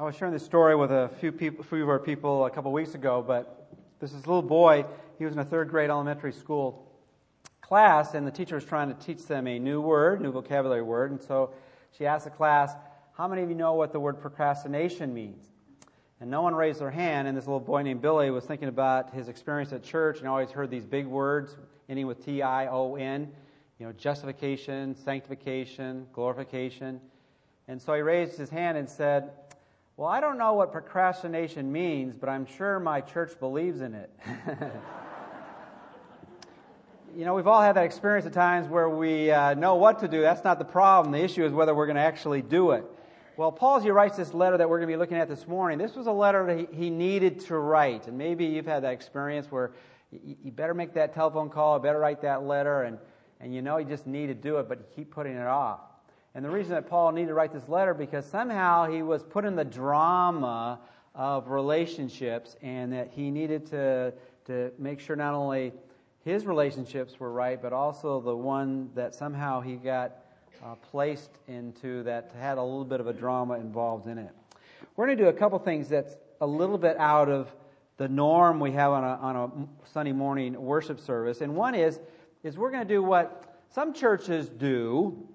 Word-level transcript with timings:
I 0.00 0.02
was 0.04 0.16
sharing 0.16 0.32
this 0.32 0.46
story 0.46 0.74
with 0.76 0.90
a 0.90 1.10
few 1.20 1.30
people, 1.30 1.62
few 1.62 1.82
of 1.82 1.90
our 1.90 1.98
people 1.98 2.46
a 2.46 2.50
couple 2.50 2.72
weeks 2.72 2.94
ago, 2.94 3.22
but 3.22 3.70
this 3.98 4.14
is 4.14 4.24
a 4.24 4.26
little 4.26 4.40
boy. 4.40 4.86
He 5.18 5.26
was 5.26 5.34
in 5.34 5.40
a 5.40 5.44
third 5.44 5.68
grade 5.68 5.90
elementary 5.90 6.32
school 6.32 6.90
class, 7.60 8.14
and 8.14 8.26
the 8.26 8.30
teacher 8.30 8.54
was 8.54 8.64
trying 8.64 8.88
to 8.88 8.94
teach 8.94 9.26
them 9.26 9.46
a 9.46 9.58
new 9.58 9.78
word, 9.82 10.22
new 10.22 10.32
vocabulary 10.32 10.80
word. 10.80 11.10
And 11.10 11.20
so 11.20 11.50
she 11.90 12.06
asked 12.06 12.24
the 12.24 12.30
class, 12.30 12.74
"How 13.12 13.28
many 13.28 13.42
of 13.42 13.50
you 13.50 13.54
know 13.54 13.74
what 13.74 13.92
the 13.92 14.00
word 14.00 14.22
procrastination 14.22 15.12
means?" 15.12 15.50
And 16.18 16.30
no 16.30 16.40
one 16.40 16.54
raised 16.54 16.80
their 16.80 16.90
hand. 16.90 17.28
And 17.28 17.36
this 17.36 17.46
little 17.46 17.60
boy 17.60 17.82
named 17.82 18.00
Billy 18.00 18.30
was 18.30 18.46
thinking 18.46 18.68
about 18.68 19.10
his 19.10 19.28
experience 19.28 19.70
at 19.74 19.82
church 19.82 20.20
and 20.20 20.28
always 20.28 20.50
heard 20.50 20.70
these 20.70 20.86
big 20.86 21.06
words 21.06 21.58
ending 21.90 22.06
with 22.06 22.24
T 22.24 22.40
I 22.40 22.68
O 22.68 22.94
N, 22.94 23.30
you 23.78 23.84
know, 23.84 23.92
justification, 23.92 24.94
sanctification, 24.94 26.06
glorification. 26.14 27.02
And 27.68 27.82
so 27.82 27.92
he 27.92 28.00
raised 28.00 28.38
his 28.38 28.48
hand 28.48 28.78
and 28.78 28.88
said, 28.88 29.32
Well, 30.00 30.08
I 30.08 30.20
don't 30.22 30.38
know 30.38 30.54
what 30.54 30.72
procrastination 30.72 31.70
means, 31.70 32.14
but 32.18 32.30
I'm 32.30 32.46
sure 32.46 32.80
my 32.80 33.02
church 33.02 33.38
believes 33.38 33.82
in 33.82 33.92
it. 33.92 34.10
you 37.14 37.26
know, 37.26 37.34
we've 37.34 37.46
all 37.46 37.60
had 37.60 37.76
that 37.76 37.84
experience 37.84 38.24
at 38.24 38.32
times 38.32 38.66
where 38.66 38.88
we 38.88 39.30
uh, 39.30 39.52
know 39.52 39.74
what 39.74 39.98
to 39.98 40.08
do. 40.08 40.22
That's 40.22 40.42
not 40.42 40.58
the 40.58 40.64
problem. 40.64 41.12
The 41.12 41.22
issue 41.22 41.44
is 41.44 41.52
whether 41.52 41.74
we're 41.74 41.84
going 41.84 41.96
to 41.96 42.02
actually 42.02 42.40
do 42.40 42.70
it. 42.70 42.86
Well, 43.36 43.52
Paul, 43.52 43.76
as 43.76 43.82
he 43.82 43.90
writes 43.90 44.16
this 44.16 44.32
letter 44.32 44.56
that 44.56 44.70
we're 44.70 44.78
going 44.78 44.88
to 44.88 44.94
be 44.94 44.96
looking 44.96 45.18
at 45.18 45.28
this 45.28 45.46
morning, 45.46 45.76
this 45.76 45.94
was 45.94 46.06
a 46.06 46.12
letter 46.12 46.46
that 46.46 46.72
he 46.72 46.88
needed 46.88 47.40
to 47.40 47.58
write. 47.58 48.06
And 48.06 48.16
maybe 48.16 48.46
you've 48.46 48.64
had 48.64 48.84
that 48.84 48.94
experience 48.94 49.48
where 49.50 49.72
you 50.10 50.50
better 50.50 50.72
make 50.72 50.94
that 50.94 51.12
telephone 51.12 51.50
call, 51.50 51.78
better 51.78 51.98
write 51.98 52.22
that 52.22 52.44
letter, 52.44 52.84
and, 52.84 52.96
and 53.38 53.54
you 53.54 53.60
know 53.60 53.76
you 53.76 53.84
just 53.84 54.06
need 54.06 54.28
to 54.28 54.34
do 54.34 54.56
it, 54.60 54.66
but 54.66 54.78
you 54.78 54.84
keep 54.96 55.10
putting 55.10 55.34
it 55.36 55.46
off. 55.46 55.80
And 56.34 56.44
the 56.44 56.50
reason 56.50 56.72
that 56.74 56.88
Paul 56.88 57.12
needed 57.12 57.28
to 57.28 57.34
write 57.34 57.52
this 57.52 57.68
letter 57.68 57.92
because 57.92 58.24
somehow 58.24 58.88
he 58.88 59.02
was 59.02 59.22
put 59.22 59.44
in 59.44 59.56
the 59.56 59.64
drama 59.64 60.78
of 61.14 61.48
relationships 61.48 62.56
and 62.62 62.92
that 62.92 63.10
he 63.10 63.30
needed 63.30 63.66
to, 63.66 64.12
to 64.46 64.70
make 64.78 65.00
sure 65.00 65.16
not 65.16 65.34
only 65.34 65.72
his 66.24 66.46
relationships 66.46 67.18
were 67.18 67.32
right, 67.32 67.60
but 67.60 67.72
also 67.72 68.20
the 68.20 68.36
one 68.36 68.90
that 68.94 69.14
somehow 69.14 69.60
he 69.60 69.74
got 69.74 70.12
uh, 70.64 70.74
placed 70.76 71.30
into 71.48 72.02
that 72.04 72.30
had 72.38 72.58
a 72.58 72.62
little 72.62 72.84
bit 72.84 73.00
of 73.00 73.08
a 73.08 73.12
drama 73.12 73.54
involved 73.54 74.06
in 74.06 74.18
it. 74.18 74.30
We're 74.94 75.06
going 75.06 75.18
to 75.18 75.24
do 75.24 75.28
a 75.30 75.32
couple 75.32 75.58
things 75.58 75.88
that's 75.88 76.16
a 76.40 76.46
little 76.46 76.78
bit 76.78 76.96
out 76.98 77.28
of 77.28 77.52
the 77.96 78.08
norm 78.08 78.60
we 78.60 78.72
have 78.72 78.92
on 78.92 79.04
a, 79.04 79.16
on 79.16 79.36
a 79.36 79.88
Sunday 79.92 80.12
morning 80.12 80.60
worship 80.60 81.00
service. 81.00 81.40
And 81.40 81.54
one 81.54 81.74
is, 81.74 81.98
is 82.42 82.56
we're 82.56 82.70
going 82.70 82.86
to 82.86 82.94
do 82.94 83.02
what 83.02 83.62
some 83.70 83.92
churches 83.92 84.48
do 84.48 85.28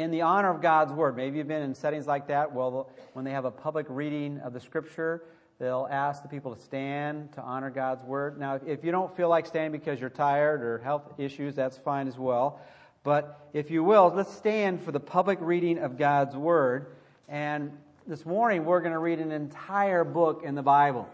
in 0.00 0.10
the 0.10 0.22
honor 0.22 0.50
of 0.50 0.60
God's 0.60 0.92
Word. 0.92 1.16
Maybe 1.16 1.38
you've 1.38 1.48
been 1.48 1.62
in 1.62 1.74
settings 1.74 2.06
like 2.06 2.28
that. 2.28 2.52
Well, 2.52 2.90
when 3.12 3.24
they 3.24 3.30
have 3.30 3.44
a 3.44 3.50
public 3.50 3.86
reading 3.88 4.38
of 4.40 4.52
the 4.52 4.60
Scripture, 4.60 5.22
they'll 5.58 5.88
ask 5.90 6.22
the 6.22 6.28
people 6.28 6.54
to 6.54 6.60
stand 6.62 7.32
to 7.32 7.40
honor 7.40 7.70
God's 7.70 8.04
Word. 8.04 8.38
Now, 8.38 8.60
if 8.66 8.84
you 8.84 8.92
don't 8.92 9.14
feel 9.16 9.28
like 9.28 9.46
standing 9.46 9.72
because 9.72 10.00
you're 10.00 10.10
tired 10.10 10.62
or 10.62 10.78
health 10.78 11.14
issues, 11.18 11.54
that's 11.54 11.78
fine 11.78 12.08
as 12.08 12.18
well. 12.18 12.60
But 13.04 13.48
if 13.52 13.70
you 13.70 13.84
will, 13.84 14.12
let's 14.14 14.32
stand 14.34 14.82
for 14.82 14.92
the 14.92 15.00
public 15.00 15.38
reading 15.40 15.78
of 15.78 15.96
God's 15.96 16.36
Word. 16.36 16.86
And 17.28 17.72
this 18.06 18.26
morning, 18.26 18.64
we're 18.64 18.80
going 18.80 18.92
to 18.92 18.98
read 18.98 19.18
an 19.18 19.32
entire 19.32 20.04
book 20.04 20.42
in 20.44 20.54
the 20.54 20.62
Bible. 20.62 21.08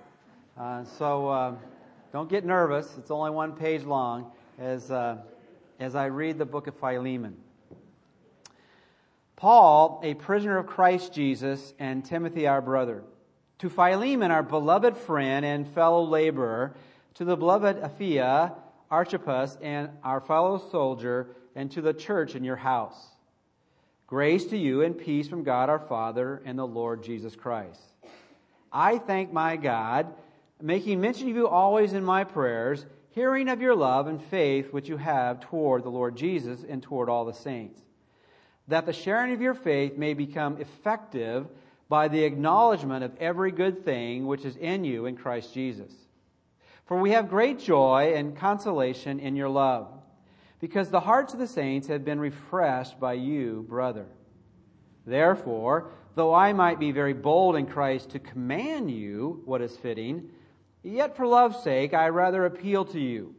Uh, 0.58 0.84
so 0.98 1.28
uh, 1.28 1.54
don't 2.12 2.28
get 2.28 2.44
nervous. 2.44 2.88
It's 2.98 3.10
only 3.10 3.30
one 3.30 3.52
page 3.52 3.84
long 3.84 4.30
as, 4.58 4.90
uh, 4.90 5.18
as 5.80 5.94
I 5.94 6.06
read 6.06 6.38
the 6.38 6.44
book 6.44 6.66
of 6.66 6.74
Philemon. 6.76 7.36
Paul, 9.42 9.98
a 10.04 10.14
prisoner 10.14 10.56
of 10.56 10.68
Christ 10.68 11.12
Jesus, 11.12 11.74
and 11.80 12.04
Timothy, 12.04 12.46
our 12.46 12.62
brother. 12.62 13.02
To 13.58 13.68
Philemon, 13.68 14.30
our 14.30 14.44
beloved 14.44 14.96
friend 14.96 15.44
and 15.44 15.66
fellow 15.66 16.04
laborer, 16.04 16.76
to 17.14 17.24
the 17.24 17.36
beloved 17.36 17.82
Apphia, 17.82 18.54
Archippus, 18.88 19.58
and 19.60 19.88
our 20.04 20.20
fellow 20.20 20.58
soldier, 20.70 21.26
and 21.56 21.72
to 21.72 21.80
the 21.80 21.92
church 21.92 22.36
in 22.36 22.44
your 22.44 22.54
house. 22.54 22.94
Grace 24.06 24.44
to 24.44 24.56
you 24.56 24.82
and 24.82 24.96
peace 24.96 25.26
from 25.26 25.42
God 25.42 25.68
our 25.68 25.80
Father 25.80 26.40
and 26.44 26.56
the 26.56 26.64
Lord 26.64 27.02
Jesus 27.02 27.34
Christ. 27.34 27.82
I 28.72 28.98
thank 28.98 29.32
my 29.32 29.56
God, 29.56 30.06
making 30.60 31.00
mention 31.00 31.28
of 31.28 31.34
you 31.34 31.48
always 31.48 31.94
in 31.94 32.04
my 32.04 32.22
prayers, 32.22 32.86
hearing 33.10 33.48
of 33.48 33.60
your 33.60 33.74
love 33.74 34.06
and 34.06 34.22
faith 34.22 34.72
which 34.72 34.88
you 34.88 34.98
have 34.98 35.40
toward 35.40 35.82
the 35.82 35.90
Lord 35.90 36.14
Jesus 36.14 36.64
and 36.68 36.80
toward 36.80 37.08
all 37.08 37.24
the 37.24 37.34
saints 37.34 37.80
that 38.72 38.86
the 38.86 38.92
sharing 38.94 39.34
of 39.34 39.42
your 39.42 39.52
faith 39.52 39.98
may 39.98 40.14
become 40.14 40.58
effective 40.58 41.46
by 41.90 42.08
the 42.08 42.24
acknowledgement 42.24 43.04
of 43.04 43.14
every 43.20 43.52
good 43.52 43.84
thing 43.84 44.26
which 44.26 44.46
is 44.46 44.56
in 44.56 44.82
you 44.82 45.04
in 45.04 45.14
Christ 45.14 45.52
Jesus. 45.52 45.92
For 46.86 46.98
we 46.98 47.10
have 47.10 47.28
great 47.28 47.58
joy 47.58 48.14
and 48.16 48.34
consolation 48.34 49.20
in 49.20 49.36
your 49.36 49.50
love, 49.50 49.88
because 50.58 50.88
the 50.88 51.00
hearts 51.00 51.34
of 51.34 51.38
the 51.38 51.46
saints 51.46 51.88
have 51.88 52.02
been 52.02 52.18
refreshed 52.18 52.98
by 52.98 53.12
you, 53.12 53.66
brother. 53.68 54.06
Therefore, 55.04 55.90
though 56.14 56.32
I 56.32 56.54
might 56.54 56.80
be 56.80 56.92
very 56.92 57.12
bold 57.12 57.56
in 57.56 57.66
Christ 57.66 58.08
to 58.12 58.18
command 58.18 58.90
you 58.90 59.42
what 59.44 59.60
is 59.60 59.76
fitting, 59.76 60.30
yet 60.82 61.14
for 61.14 61.26
love's 61.26 61.62
sake 61.62 61.92
I 61.92 62.08
rather 62.08 62.46
appeal 62.46 62.86
to 62.86 62.98
you, 62.98 63.34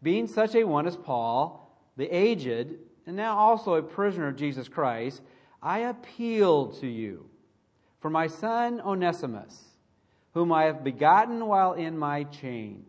being 0.00 0.28
such 0.28 0.54
a 0.54 0.62
one 0.62 0.86
as 0.86 0.96
Paul, 0.96 1.76
the 1.96 2.06
aged, 2.06 2.76
and 3.06 3.16
now 3.16 3.36
also 3.36 3.74
a 3.74 3.82
prisoner 3.82 4.28
of 4.28 4.36
Jesus 4.36 4.68
Christ, 4.68 5.22
I 5.62 5.80
appeal 5.80 6.68
to 6.80 6.86
you 6.86 7.26
for 8.00 8.10
my 8.10 8.26
son 8.26 8.80
Onesimus, 8.80 9.62
whom 10.32 10.52
I 10.52 10.64
have 10.64 10.84
begotten 10.84 11.46
while 11.46 11.74
in 11.74 11.98
my 11.98 12.24
chains, 12.24 12.86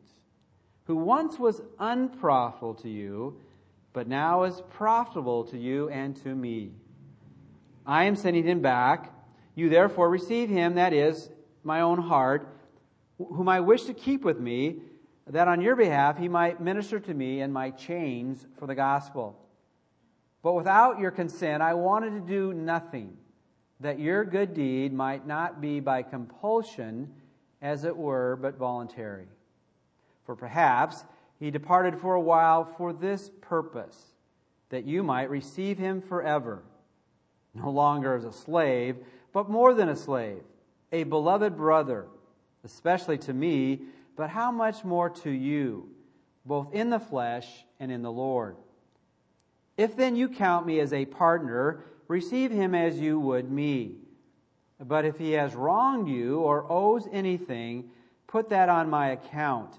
who 0.86 0.96
once 0.96 1.38
was 1.38 1.62
unprofitable 1.80 2.76
to 2.76 2.90
you, 2.90 3.40
but 3.94 4.08
now 4.08 4.44
is 4.44 4.62
profitable 4.70 5.44
to 5.46 5.58
you 5.58 5.90
and 5.90 6.16
to 6.24 6.34
me. 6.34 6.72
I 7.86 8.06
am 8.06 8.16
sending 8.16 8.46
him 8.46 8.62
back. 8.62 9.14
You 9.56 9.70
therefore 9.70 10.10
receive 10.10 10.50
him, 10.50 10.76
that 10.76 10.94
is, 10.94 11.30
my 11.64 11.82
own 11.82 12.00
heart, 12.00 12.48
whom 13.18 13.50
I 13.50 13.60
wish 13.60 13.84
to 13.84 13.94
keep 13.94 14.24
with 14.24 14.40
me, 14.40 14.82
that 15.28 15.48
on 15.48 15.62
your 15.62 15.76
behalf 15.76 16.18
he 16.18 16.28
might 16.28 16.62
minister 16.62 17.00
to 17.00 17.14
me 17.14 17.42
in 17.42 17.52
my 17.52 17.72
chains 17.72 18.46
for 18.58 18.66
the 18.66 18.76
gospel. 18.76 19.41
But 20.44 20.54
without 20.54 21.00
your 21.00 21.12
consent, 21.12 21.62
I 21.62 21.74
wanted 21.74 22.12
to 22.12 22.20
do 22.20 22.54
nothing, 22.54 23.16
that 23.80 24.00
your 24.00 24.24
good 24.24 24.54
deed 24.54 24.94
might 24.94 25.28
not 25.28 25.62
be 25.62 25.80
by 25.80 26.04
compulsion, 26.04 27.14
as 27.62 27.84
it 27.84 27.96
were, 27.96 28.38
but 28.42 28.58
voluntary. 28.58 29.28
For 30.26 30.36
perhaps 30.36 31.04
he 31.40 31.52
departed 31.52 32.00
for 32.00 32.16
a 32.16 32.22
while 32.22 32.66
for 32.66 32.94
this 32.94 33.30
purpose, 33.42 34.16
that 34.70 34.86
you 34.86 35.04
might 35.04 35.30
receive 35.30 35.78
him 35.78 36.02
forever, 36.02 36.64
no 37.54 37.70
longer 37.70 38.16
as 38.16 38.26
a 38.26 38.32
slave, 38.32 38.98
but 39.34 39.50
more 39.50 39.74
than 39.74 39.90
a 39.90 39.96
slave, 39.96 40.44
a 40.92 41.04
beloved 41.04 41.56
brother, 41.56 42.08
especially 42.64 43.18
to 43.20 43.34
me, 43.34 43.82
but 44.16 44.30
how 44.30 44.52
much 44.52 44.84
more 44.84 45.10
to 45.10 45.30
you, 45.30 45.90
both 46.46 46.74
in 46.74 46.90
the 46.90 47.00
flesh 47.00 47.48
and 47.80 47.92
in 47.92 48.02
the 48.02 48.12
Lord. 48.12 48.56
If 49.82 49.96
then 49.96 50.16
you 50.16 50.30
count 50.30 50.68
me 50.68 50.80
as 50.80 50.94
a 50.94 51.06
partner, 51.06 51.84
receive 52.08 52.52
him 52.52 52.76
as 52.76 53.00
you 53.00 53.20
would 53.20 53.52
me. 53.52 53.96
But 54.80 55.06
if 55.06 55.18
he 55.18 55.32
has 55.32 55.56
wronged 55.56 56.08
you 56.08 56.38
or 56.38 56.72
owes 56.72 57.08
anything, 57.12 57.90
put 58.28 58.50
that 58.50 58.70
on 58.70 58.92
my 58.92 59.10
account. 59.10 59.74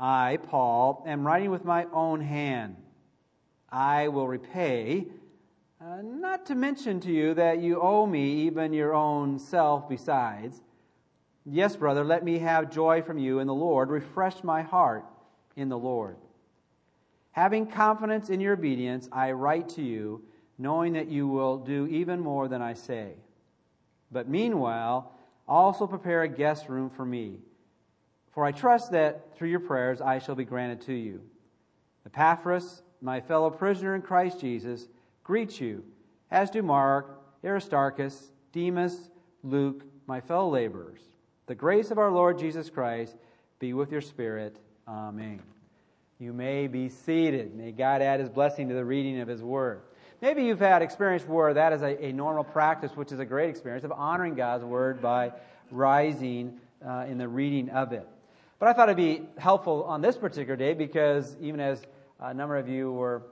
I, 0.00 0.40
Paul, 0.48 1.04
am 1.06 1.24
writing 1.24 1.52
with 1.52 1.64
my 1.64 1.86
own 1.92 2.22
hand. 2.22 2.74
I 3.70 4.08
will 4.08 4.26
repay, 4.26 5.06
uh, 5.80 6.02
not 6.02 6.46
to 6.46 6.56
mention 6.56 6.98
to 7.02 7.12
you 7.12 7.34
that 7.34 7.60
you 7.60 7.80
owe 7.80 8.06
me 8.06 8.46
even 8.46 8.72
your 8.72 8.94
own 8.94 9.38
self 9.38 9.88
besides. 9.88 10.60
Yes, 11.46 11.76
brother, 11.76 12.02
let 12.02 12.24
me 12.24 12.40
have 12.40 12.68
joy 12.68 13.00
from 13.00 13.18
you 13.18 13.38
in 13.38 13.46
the 13.46 13.54
Lord. 13.54 13.90
Refresh 13.90 14.42
my 14.42 14.62
heart 14.62 15.04
in 15.54 15.68
the 15.68 15.78
Lord. 15.78 16.16
Having 17.34 17.66
confidence 17.66 18.30
in 18.30 18.40
your 18.40 18.52
obedience, 18.52 19.08
I 19.10 19.32
write 19.32 19.68
to 19.70 19.82
you, 19.82 20.22
knowing 20.56 20.92
that 20.92 21.08
you 21.08 21.26
will 21.26 21.58
do 21.58 21.88
even 21.88 22.20
more 22.20 22.46
than 22.46 22.62
I 22.62 22.74
say. 22.74 23.14
But 24.12 24.28
meanwhile, 24.28 25.12
also 25.48 25.88
prepare 25.88 26.22
a 26.22 26.28
guest 26.28 26.68
room 26.68 26.90
for 26.90 27.04
me. 27.04 27.40
For 28.30 28.44
I 28.44 28.52
trust 28.52 28.92
that 28.92 29.36
through 29.36 29.48
your 29.48 29.58
prayers 29.58 30.00
I 30.00 30.20
shall 30.20 30.36
be 30.36 30.44
granted 30.44 30.82
to 30.82 30.94
you. 30.94 31.22
Epaphras, 32.06 32.82
my 33.00 33.20
fellow 33.20 33.50
prisoner 33.50 33.96
in 33.96 34.02
Christ 34.02 34.40
Jesus, 34.40 34.86
greets 35.24 35.60
you, 35.60 35.82
as 36.30 36.50
do 36.50 36.62
Mark, 36.62 37.20
Aristarchus, 37.44 38.30
Demas, 38.52 39.10
Luke, 39.42 39.82
my 40.06 40.20
fellow 40.20 40.50
laborers. 40.50 41.00
The 41.46 41.56
grace 41.56 41.90
of 41.90 41.98
our 41.98 42.12
Lord 42.12 42.38
Jesus 42.38 42.70
Christ 42.70 43.16
be 43.58 43.72
with 43.72 43.90
your 43.90 44.02
spirit. 44.02 44.60
Amen. 44.86 45.53
You 46.18 46.32
may 46.32 46.68
be 46.68 46.88
seated. 46.88 47.56
May 47.56 47.72
God 47.72 48.00
add 48.00 48.20
his 48.20 48.28
blessing 48.28 48.68
to 48.68 48.74
the 48.74 48.84
reading 48.84 49.20
of 49.20 49.26
his 49.26 49.42
word. 49.42 49.82
maybe 50.22 50.44
you've 50.44 50.60
had 50.60 50.80
experience 50.80 51.26
where 51.26 51.52
that 51.52 51.72
is 51.72 51.82
a, 51.82 52.04
a 52.04 52.12
normal 52.12 52.44
practice, 52.44 52.92
which 52.92 53.10
is 53.10 53.18
a 53.18 53.24
great 53.24 53.50
experience 53.50 53.84
of 53.84 53.92
honoring 53.92 54.34
God's 54.34 54.64
word 54.64 55.02
by 55.02 55.32
rising 55.72 56.60
uh, 56.86 57.06
in 57.08 57.18
the 57.18 57.26
reading 57.26 57.68
of 57.70 57.92
it. 57.92 58.06
But 58.60 58.68
I 58.68 58.72
thought 58.72 58.88
it'd 58.88 58.96
be 58.96 59.22
helpful 59.38 59.84
on 59.84 60.00
this 60.00 60.16
particular 60.16 60.56
day 60.56 60.74
because 60.74 61.36
even 61.40 61.58
as 61.58 61.82
a 62.20 62.32
number 62.32 62.56
of 62.56 62.68
you 62.68 62.92
were 62.92 63.22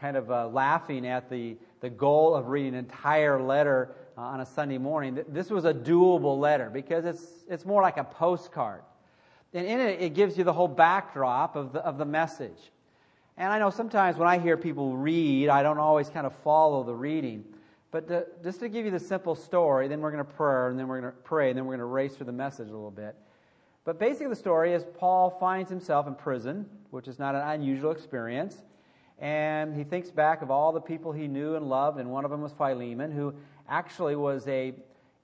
kind 0.00 0.16
of 0.16 0.30
uh, 0.30 0.48
laughing 0.48 1.06
at 1.06 1.30
the, 1.30 1.56
the 1.80 1.88
goal 1.88 2.34
of 2.34 2.48
reading 2.48 2.74
an 2.74 2.80
entire 2.80 3.40
letter 3.40 3.94
uh, 4.18 4.22
on 4.22 4.40
a 4.40 4.46
Sunday 4.46 4.78
morning, 4.78 5.24
this 5.28 5.50
was 5.50 5.64
a 5.64 5.72
doable 5.72 6.38
letter 6.38 6.68
because 6.68 7.04
it's, 7.04 7.24
it's 7.48 7.64
more 7.64 7.80
like 7.80 7.96
a 7.96 8.04
postcard. 8.04 8.82
And 9.54 9.66
in 9.66 9.80
it, 9.80 10.02
it 10.02 10.14
gives 10.14 10.36
you 10.36 10.42
the 10.44 10.52
whole 10.52 10.68
backdrop 10.68 11.54
of 11.54 11.72
the, 11.72 11.78
of 11.80 11.96
the 11.96 12.04
message. 12.04 12.58
And 13.36 13.52
I 13.52 13.58
know 13.58 13.70
sometimes 13.70 14.16
when 14.16 14.28
I 14.28 14.38
hear 14.38 14.56
people 14.56 14.96
read, 14.96 15.48
I 15.48 15.62
don't 15.62 15.78
always 15.78 16.08
kind 16.08 16.26
of 16.26 16.34
follow 16.42 16.82
the 16.82 16.94
reading. 16.94 17.44
But 17.92 18.08
to, 18.08 18.26
just 18.42 18.60
to 18.60 18.68
give 18.68 18.84
you 18.84 18.90
the 18.90 18.98
simple 18.98 19.36
story, 19.36 19.86
then 19.86 20.00
we're 20.00 20.10
going 20.10 20.24
to 20.24 20.32
pray, 20.32 20.70
and 20.70 20.78
then 20.78 20.88
we're 20.88 21.00
going 21.00 21.12
to 21.12 21.18
pray, 21.20 21.50
and 21.50 21.56
then 21.56 21.64
we're 21.64 21.76
going 21.76 21.80
to 21.80 21.84
race 21.86 22.16
through 22.16 22.26
the 22.26 22.32
message 22.32 22.68
a 22.68 22.72
little 22.72 22.90
bit. 22.90 23.14
But 23.84 24.00
basically, 24.00 24.28
the 24.28 24.36
story 24.36 24.72
is 24.72 24.84
Paul 24.98 25.30
finds 25.38 25.70
himself 25.70 26.08
in 26.08 26.14
prison, 26.14 26.66
which 26.90 27.06
is 27.06 27.20
not 27.20 27.36
an 27.36 27.42
unusual 27.42 27.92
experience. 27.92 28.62
And 29.20 29.76
he 29.76 29.84
thinks 29.84 30.10
back 30.10 30.42
of 30.42 30.50
all 30.50 30.72
the 30.72 30.80
people 30.80 31.12
he 31.12 31.28
knew 31.28 31.54
and 31.54 31.68
loved, 31.68 32.00
and 32.00 32.10
one 32.10 32.24
of 32.24 32.32
them 32.32 32.42
was 32.42 32.52
Philemon, 32.52 33.12
who 33.12 33.34
actually 33.68 34.16
was 34.16 34.48
a 34.48 34.74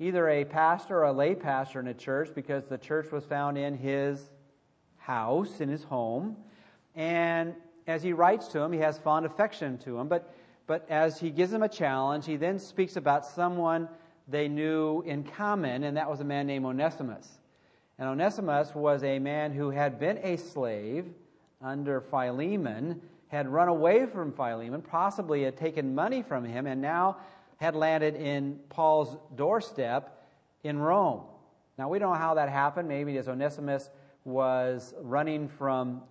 either 0.01 0.31
a 0.31 0.45
pastor 0.45 0.99
or 0.99 1.05
a 1.05 1.13
lay 1.13 1.35
pastor 1.35 1.79
in 1.79 1.87
a 1.87 1.95
church 1.95 2.31
because 2.35 2.65
the 2.65 2.79
church 2.79 3.13
was 3.13 3.23
found 3.25 3.59
in 3.59 3.77
his 3.77 4.31
house, 4.97 5.61
in 5.61 5.69
his 5.69 5.85
home. 5.85 6.37
And 6.95 7.55
as 7.87 8.03
he 8.03 8.15
writes 8.15 8.49
to 8.49 8.61
him, 8.61 8.73
he 8.73 8.79
has 8.79 8.99
fond 8.99 9.27
affection 9.27 9.77
to 9.79 9.99
him. 9.99 10.09
But, 10.09 10.35
but 10.67 10.87
as 10.89 11.21
he 11.21 11.31
gives 11.31 11.53
him 11.53 11.63
a 11.63 11.69
challenge, 11.69 12.25
he 12.25 12.37
then 12.37 12.59
speaks 12.59 12.97
about 12.97 13.27
someone 13.27 13.89
they 14.27 14.49
knew 14.49 15.03
in 15.03 15.23
common, 15.23 15.85
and 15.85 15.97
that 15.97 16.09
was 16.09 16.21
a 16.21 16.25
man 16.25 16.47
named 16.47 16.65
Onesimus. 16.65 17.29
And 17.99 18.09
Onesimus 18.09 18.75
was 18.75 19.03
a 19.05 19.19
man 19.19 19.53
who 19.53 19.69
had 19.69 20.01
been 20.01 20.19
a 20.23 20.37
slave 20.37 21.05
under 21.61 22.01
Philemon, 22.01 23.03
had 23.29 23.49
run 23.49 23.69
away 23.69 24.07
from 24.07 24.33
Philemon, 24.33 24.81
possibly 24.81 25.43
had 25.43 25.59
taken 25.59 25.95
money 25.95 26.23
from 26.23 26.45
him, 26.45 26.67
and 26.67 26.81
now 26.81 27.19
had 27.61 27.75
landed 27.75 28.17
in 28.17 28.59
Paul's 28.71 29.17
doorstep 29.37 30.27
in 30.65 30.79
Rome. 30.79 31.21
Now, 31.77 31.91
we 31.91 31.99
don't 31.99 32.13
know 32.13 32.19
how 32.19 32.35
that 32.35 32.49
happened. 32.49 32.89
Maybe 32.89 33.19
as 33.19 33.29
Onesimus 33.29 33.91
was 34.25 34.95
running 35.03 35.49
from 35.49 36.03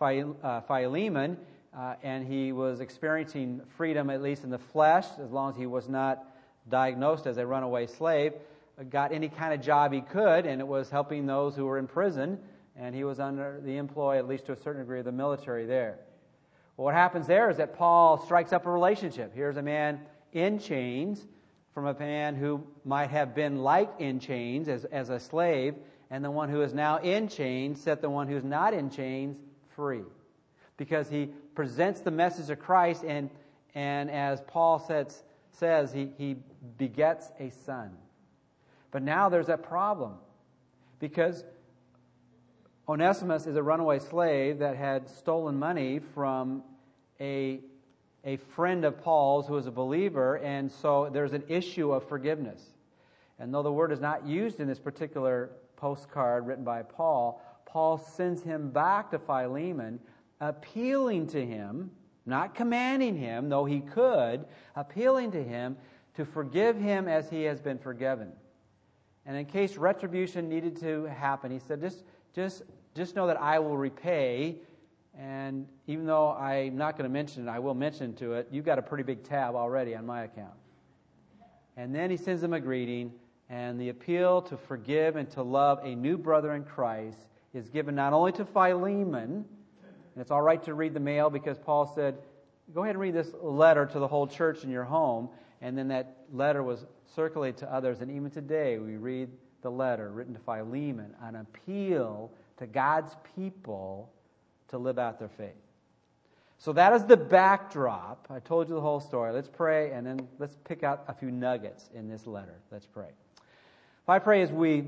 uh, 0.00 0.60
Philemon, 0.60 1.36
uh, 1.76 1.94
and 2.02 2.26
he 2.26 2.52
was 2.52 2.80
experiencing 2.80 3.62
freedom, 3.76 4.10
at 4.10 4.22
least 4.22 4.44
in 4.44 4.50
the 4.50 4.58
flesh, 4.58 5.06
as 5.22 5.30
long 5.32 5.50
as 5.50 5.56
he 5.56 5.66
was 5.66 5.88
not 5.88 6.24
diagnosed 6.68 7.26
as 7.26 7.36
a 7.36 7.46
runaway 7.46 7.86
slave, 7.86 8.32
got 8.90 9.12
any 9.12 9.28
kind 9.28 9.52
of 9.52 9.60
job 9.60 9.92
he 9.92 10.00
could, 10.00 10.46
and 10.46 10.60
it 10.60 10.66
was 10.66 10.88
helping 10.88 11.26
those 11.26 11.56
who 11.56 11.66
were 11.66 11.78
in 11.78 11.86
prison, 11.86 12.38
and 12.76 12.94
he 12.94 13.02
was 13.02 13.18
under 13.18 13.60
the 13.64 13.76
employ, 13.76 14.18
at 14.18 14.28
least 14.28 14.46
to 14.46 14.52
a 14.52 14.56
certain 14.56 14.82
degree, 14.82 15.00
of 15.00 15.04
the 15.04 15.12
military 15.12 15.66
there. 15.66 15.98
Well, 16.76 16.86
what 16.86 16.94
happens 16.94 17.26
there 17.26 17.50
is 17.50 17.56
that 17.56 17.76
Paul 17.76 18.24
strikes 18.24 18.52
up 18.52 18.66
a 18.66 18.70
relationship. 18.70 19.32
Here's 19.34 19.56
a 19.56 19.62
man 19.62 20.00
in 20.32 20.58
chains 20.58 21.26
from 21.74 21.86
a 21.86 21.94
man 21.94 22.34
who 22.34 22.62
might 22.84 23.10
have 23.10 23.34
been 23.34 23.62
like 23.62 23.90
in 23.98 24.20
chains 24.20 24.68
as, 24.68 24.84
as 24.86 25.08
a 25.08 25.18
slave, 25.18 25.74
and 26.10 26.24
the 26.24 26.30
one 26.30 26.48
who 26.48 26.60
is 26.62 26.74
now 26.74 26.98
in 26.98 27.28
chains 27.28 27.80
set 27.80 28.02
the 28.02 28.10
one 28.10 28.28
who's 28.28 28.44
not 28.44 28.74
in 28.74 28.90
chains 28.90 29.36
free. 29.74 30.04
Because 30.76 31.08
he 31.08 31.30
presents 31.54 32.00
the 32.00 32.10
message 32.10 32.50
of 32.50 32.58
Christ, 32.58 33.04
and, 33.04 33.30
and 33.74 34.10
as 34.10 34.40
Paul 34.42 34.78
says, 34.78 35.22
says 35.52 35.92
he, 35.92 36.10
he 36.18 36.36
begets 36.76 37.30
a 37.38 37.50
son. 37.64 37.90
But 38.90 39.02
now 39.02 39.30
there's 39.30 39.48
a 39.48 39.56
problem. 39.56 40.14
Because 40.98 41.44
Onesimus 42.88 43.46
is 43.46 43.56
a 43.56 43.62
runaway 43.62 43.98
slave 43.98 44.58
that 44.58 44.76
had 44.76 45.08
stolen 45.08 45.58
money 45.58 46.00
from 46.14 46.62
a, 47.20 47.60
a 48.24 48.36
friend 48.36 48.84
of 48.84 49.02
Paul's 49.02 49.46
who 49.46 49.54
was 49.54 49.66
a 49.66 49.72
believer, 49.72 50.36
and 50.36 50.70
so 50.70 51.10
there's 51.12 51.32
an 51.32 51.44
issue 51.48 51.92
of 51.92 52.08
forgiveness. 52.08 52.62
And 53.38 53.52
though 53.52 53.62
the 53.62 53.72
word 53.72 53.90
is 53.90 54.00
not 54.00 54.26
used 54.26 54.60
in 54.60 54.68
this 54.68 54.78
particular 54.78 55.50
postcard 55.76 56.46
written 56.46 56.64
by 56.64 56.82
Paul, 56.82 57.42
Paul 57.66 57.98
sends 57.98 58.42
him 58.42 58.70
back 58.70 59.10
to 59.10 59.18
Philemon, 59.18 59.98
appealing 60.40 61.26
to 61.28 61.44
him, 61.44 61.90
not 62.26 62.54
commanding 62.54 63.16
him, 63.16 63.48
though 63.48 63.64
he 63.64 63.80
could, 63.80 64.44
appealing 64.76 65.32
to 65.32 65.42
him 65.42 65.76
to 66.14 66.24
forgive 66.24 66.78
him 66.78 67.08
as 67.08 67.28
he 67.30 67.42
has 67.44 67.60
been 67.60 67.78
forgiven. 67.78 68.30
And 69.26 69.36
in 69.36 69.46
case 69.46 69.76
retribution 69.76 70.48
needed 70.48 70.78
to 70.80 71.04
happen, 71.04 71.50
he 71.50 71.58
said, 71.58 71.80
just, 71.80 72.04
just, 72.34 72.62
just 72.94 73.16
know 73.16 73.26
that 73.26 73.40
I 73.40 73.58
will 73.58 73.76
repay. 73.76 74.56
And 75.18 75.66
even 75.86 76.06
though 76.06 76.32
I'm 76.32 76.76
not 76.76 76.96
going 76.96 77.08
to 77.08 77.12
mention 77.12 77.46
it, 77.46 77.50
I 77.50 77.58
will 77.58 77.74
mention 77.74 78.14
to 78.14 78.32
it, 78.34 78.48
you've 78.50 78.64
got 78.64 78.78
a 78.78 78.82
pretty 78.82 79.04
big 79.04 79.22
tab 79.22 79.54
already 79.54 79.94
on 79.94 80.06
my 80.06 80.24
account. 80.24 80.54
And 81.76 81.94
then 81.94 82.10
he 82.10 82.16
sends 82.16 82.42
him 82.42 82.52
a 82.52 82.60
greeting 82.60 83.12
and 83.48 83.78
the 83.78 83.90
appeal 83.90 84.40
to 84.42 84.56
forgive 84.56 85.16
and 85.16 85.30
to 85.30 85.42
love 85.42 85.80
a 85.84 85.94
new 85.94 86.16
brother 86.16 86.54
in 86.54 86.64
Christ 86.64 87.18
is 87.52 87.68
given 87.68 87.94
not 87.94 88.14
only 88.14 88.32
to 88.32 88.44
Philemon, 88.46 89.44
and 90.14 90.20
it's 90.20 90.30
all 90.30 90.42
right 90.42 90.62
to 90.64 90.74
read 90.74 90.94
the 90.94 91.00
mail 91.00 91.28
because 91.28 91.58
Paul 91.58 91.86
said, 91.94 92.16
go 92.74 92.82
ahead 92.82 92.94
and 92.94 93.00
read 93.00 93.14
this 93.14 93.32
letter 93.42 93.84
to 93.84 93.98
the 93.98 94.08
whole 94.08 94.26
church 94.26 94.64
in 94.64 94.70
your 94.70 94.84
home. 94.84 95.28
And 95.60 95.76
then 95.76 95.88
that 95.88 96.24
letter 96.32 96.62
was 96.62 96.86
circulated 97.14 97.58
to 97.58 97.72
others. 97.72 98.00
And 98.00 98.10
even 98.10 98.30
today, 98.30 98.78
we 98.78 98.96
read 98.96 99.28
the 99.60 99.70
letter 99.70 100.10
written 100.10 100.34
to 100.34 100.40
Philemon, 100.40 101.14
an 101.22 101.36
appeal 101.36 102.32
to 102.58 102.66
God's 102.66 103.14
people 103.36 104.10
to 104.72 104.78
live 104.78 104.98
out 104.98 105.18
their 105.18 105.28
faith. 105.28 105.54
So 106.56 106.72
that 106.72 106.94
is 106.94 107.04
the 107.04 107.16
backdrop. 107.16 108.26
I 108.30 108.40
told 108.40 108.68
you 108.68 108.74
the 108.74 108.80
whole 108.80 109.00
story. 109.00 109.32
Let's 109.32 109.48
pray, 109.48 109.92
and 109.92 110.06
then 110.06 110.26
let's 110.38 110.56
pick 110.64 110.82
out 110.82 111.04
a 111.08 111.12
few 111.12 111.30
nuggets 111.30 111.90
in 111.94 112.08
this 112.08 112.26
letter. 112.26 112.54
Let's 112.70 112.86
pray. 112.86 113.08
If 113.08 114.08
I 114.08 114.18
pray 114.18 114.40
as 114.40 114.50
we 114.50 114.84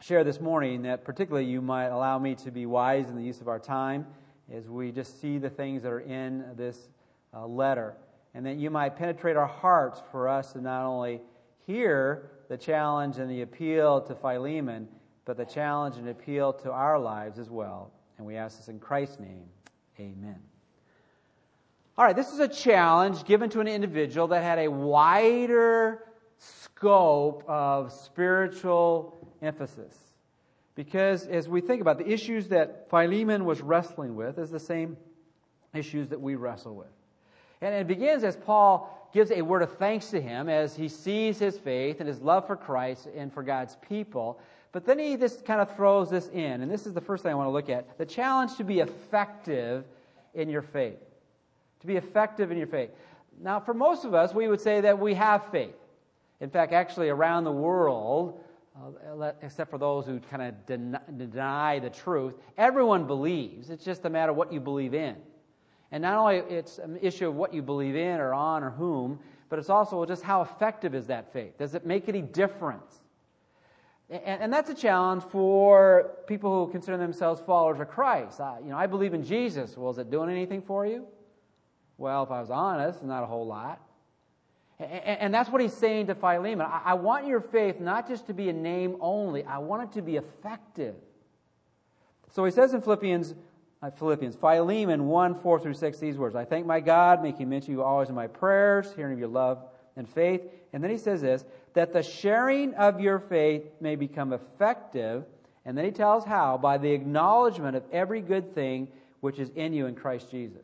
share 0.00 0.24
this 0.24 0.40
morning 0.40 0.82
that 0.82 1.04
particularly 1.04 1.46
you 1.46 1.62
might 1.62 1.86
allow 1.86 2.18
me 2.18 2.34
to 2.34 2.50
be 2.50 2.66
wise 2.66 3.08
in 3.08 3.14
the 3.14 3.22
use 3.22 3.40
of 3.40 3.46
our 3.46 3.60
time 3.60 4.06
as 4.52 4.68
we 4.68 4.90
just 4.90 5.20
see 5.20 5.38
the 5.38 5.50
things 5.50 5.84
that 5.84 5.92
are 5.92 6.00
in 6.00 6.44
this 6.56 6.76
uh, 7.32 7.46
letter, 7.46 7.94
and 8.34 8.44
that 8.44 8.56
you 8.56 8.70
might 8.70 8.96
penetrate 8.96 9.36
our 9.36 9.46
hearts 9.46 10.02
for 10.10 10.28
us 10.28 10.52
to 10.54 10.60
not 10.60 10.84
only 10.84 11.20
hear 11.64 12.30
the 12.48 12.56
challenge 12.56 13.18
and 13.18 13.30
the 13.30 13.42
appeal 13.42 14.00
to 14.00 14.16
Philemon, 14.16 14.88
but 15.24 15.36
the 15.36 15.44
challenge 15.44 15.96
and 15.96 16.08
appeal 16.08 16.52
to 16.52 16.72
our 16.72 16.98
lives 16.98 17.38
as 17.38 17.50
well. 17.50 17.92
And 18.18 18.26
we 18.26 18.36
ask 18.36 18.58
this 18.58 18.68
in 18.68 18.78
Christ's 18.78 19.20
name. 19.20 19.44
Amen. 19.98 20.40
All 21.98 22.04
right, 22.04 22.16
this 22.16 22.32
is 22.32 22.40
a 22.40 22.48
challenge 22.48 23.24
given 23.24 23.48
to 23.50 23.60
an 23.60 23.68
individual 23.68 24.28
that 24.28 24.42
had 24.42 24.58
a 24.58 24.68
wider 24.68 26.04
scope 26.38 27.44
of 27.48 27.92
spiritual 27.92 29.16
emphasis. 29.40 29.96
Because 30.74 31.26
as 31.26 31.48
we 31.48 31.62
think 31.62 31.80
about 31.80 31.96
the 31.96 32.06
issues 32.06 32.48
that 32.48 32.90
Philemon 32.90 33.46
was 33.46 33.62
wrestling 33.62 34.14
with 34.14 34.38
is 34.38 34.50
the 34.50 34.60
same 34.60 34.98
issues 35.74 36.08
that 36.08 36.20
we 36.20 36.34
wrestle 36.34 36.74
with. 36.74 36.86
And 37.62 37.74
it 37.74 37.86
begins 37.86 38.24
as 38.24 38.36
Paul 38.36 39.10
gives 39.14 39.30
a 39.30 39.40
word 39.40 39.62
of 39.62 39.78
thanks 39.78 40.10
to 40.10 40.20
him 40.20 40.50
as 40.50 40.76
he 40.76 40.88
sees 40.88 41.38
his 41.38 41.58
faith 41.58 42.00
and 42.00 42.08
his 42.08 42.20
love 42.20 42.46
for 42.46 42.56
Christ 42.56 43.08
and 43.16 43.32
for 43.32 43.42
God's 43.42 43.76
people. 43.88 44.38
But 44.76 44.84
then 44.84 44.98
he 44.98 45.16
just 45.16 45.46
kind 45.46 45.62
of 45.62 45.74
throws 45.74 46.10
this 46.10 46.28
in, 46.28 46.60
and 46.60 46.70
this 46.70 46.86
is 46.86 46.92
the 46.92 47.00
first 47.00 47.22
thing 47.22 47.32
I 47.32 47.34
want 47.34 47.46
to 47.46 47.50
look 47.50 47.70
at 47.70 47.96
the 47.96 48.04
challenge 48.04 48.56
to 48.56 48.62
be 48.62 48.80
effective 48.80 49.86
in 50.34 50.50
your 50.50 50.60
faith. 50.60 50.98
To 51.80 51.86
be 51.86 51.96
effective 51.96 52.50
in 52.50 52.58
your 52.58 52.66
faith. 52.66 52.90
Now, 53.40 53.58
for 53.58 53.72
most 53.72 54.04
of 54.04 54.12
us, 54.12 54.34
we 54.34 54.48
would 54.48 54.60
say 54.60 54.82
that 54.82 54.98
we 54.98 55.14
have 55.14 55.50
faith. 55.50 55.76
In 56.40 56.50
fact, 56.50 56.74
actually, 56.74 57.08
around 57.08 57.44
the 57.44 57.52
world, 57.52 58.38
uh, 58.78 59.32
except 59.40 59.70
for 59.70 59.78
those 59.78 60.04
who 60.04 60.20
kind 60.20 60.42
of 60.42 60.66
deny, 60.66 61.00
deny 61.16 61.78
the 61.78 61.88
truth, 61.88 62.34
everyone 62.58 63.06
believes. 63.06 63.70
It's 63.70 63.82
just 63.82 64.04
a 64.04 64.10
matter 64.10 64.32
of 64.32 64.36
what 64.36 64.52
you 64.52 64.60
believe 64.60 64.92
in. 64.92 65.16
And 65.90 66.02
not 66.02 66.18
only 66.18 66.54
it's 66.54 66.76
an 66.76 66.98
issue 67.00 67.28
of 67.28 67.34
what 67.34 67.54
you 67.54 67.62
believe 67.62 67.96
in 67.96 68.20
or 68.20 68.34
on 68.34 68.62
or 68.62 68.72
whom, 68.72 69.20
but 69.48 69.58
it's 69.58 69.70
also 69.70 70.04
just 70.04 70.22
how 70.22 70.42
effective 70.42 70.94
is 70.94 71.06
that 71.06 71.32
faith? 71.32 71.56
Does 71.56 71.74
it 71.74 71.86
make 71.86 72.10
any 72.10 72.20
difference? 72.20 73.05
And, 74.08 74.52
that's 74.52 74.70
a 74.70 74.74
challenge 74.74 75.24
for 75.24 76.12
people 76.28 76.64
who 76.64 76.70
consider 76.70 76.96
themselves 76.96 77.42
followers 77.44 77.80
of 77.80 77.88
Christ. 77.88 78.40
I, 78.40 78.60
you 78.60 78.70
know, 78.70 78.76
I 78.76 78.86
believe 78.86 79.14
in 79.14 79.24
Jesus. 79.24 79.76
Well, 79.76 79.90
is 79.90 79.98
it 79.98 80.12
doing 80.12 80.30
anything 80.30 80.62
for 80.62 80.86
you? 80.86 81.06
Well, 81.98 82.22
if 82.22 82.30
I 82.30 82.40
was 82.40 82.50
honest, 82.50 83.02
not 83.02 83.24
a 83.24 83.26
whole 83.26 83.46
lot. 83.46 83.80
And 84.78 85.34
that's 85.34 85.50
what 85.50 85.60
he's 85.60 85.72
saying 85.72 86.06
to 86.08 86.14
Philemon. 86.14 86.66
I 86.84 86.94
want 86.94 87.26
your 87.26 87.40
faith 87.40 87.80
not 87.80 88.06
just 88.06 88.26
to 88.26 88.34
be 88.34 88.48
a 88.48 88.52
name 88.52 88.96
only, 89.00 89.42
I 89.42 89.58
want 89.58 89.90
it 89.90 89.94
to 89.94 90.02
be 90.02 90.16
effective. 90.16 90.94
So 92.30 92.44
he 92.44 92.50
says 92.50 92.74
in 92.74 92.82
Philippians 92.82 93.34
uh, 93.82 93.90
Philippians. 93.90 94.36
Philemon 94.36 95.06
1 95.06 95.34
4 95.40 95.60
through 95.60 95.74
6, 95.74 95.98
these 95.98 96.16
words 96.16 96.34
I 96.34 96.44
thank 96.44 96.66
my 96.66 96.80
God, 96.80 97.22
making 97.22 97.48
mention 97.48 97.72
of 97.72 97.78
you 97.78 97.82
always 97.82 98.08
in 98.08 98.14
my 98.14 98.26
prayers, 98.26 98.92
hearing 98.94 99.12
of 99.12 99.18
your 99.18 99.28
love 99.28 99.58
and 99.96 100.08
faith. 100.08 100.42
And 100.72 100.82
then 100.82 100.90
he 100.90 100.98
says 100.98 101.22
this 101.22 101.44
that 101.74 101.92
the 101.92 102.02
sharing 102.02 102.74
of 102.74 103.00
your 103.00 103.18
faith 103.18 103.64
may 103.80 103.96
become 103.96 104.32
effective. 104.32 105.24
And 105.64 105.76
then 105.76 105.84
he 105.84 105.90
tells 105.90 106.24
how 106.24 106.58
by 106.58 106.78
the 106.78 106.90
acknowledgement 106.92 107.76
of 107.76 107.82
every 107.92 108.20
good 108.20 108.54
thing 108.54 108.88
which 109.20 109.38
is 109.38 109.50
in 109.56 109.72
you 109.72 109.86
in 109.86 109.94
Christ 109.94 110.30
Jesus. 110.30 110.62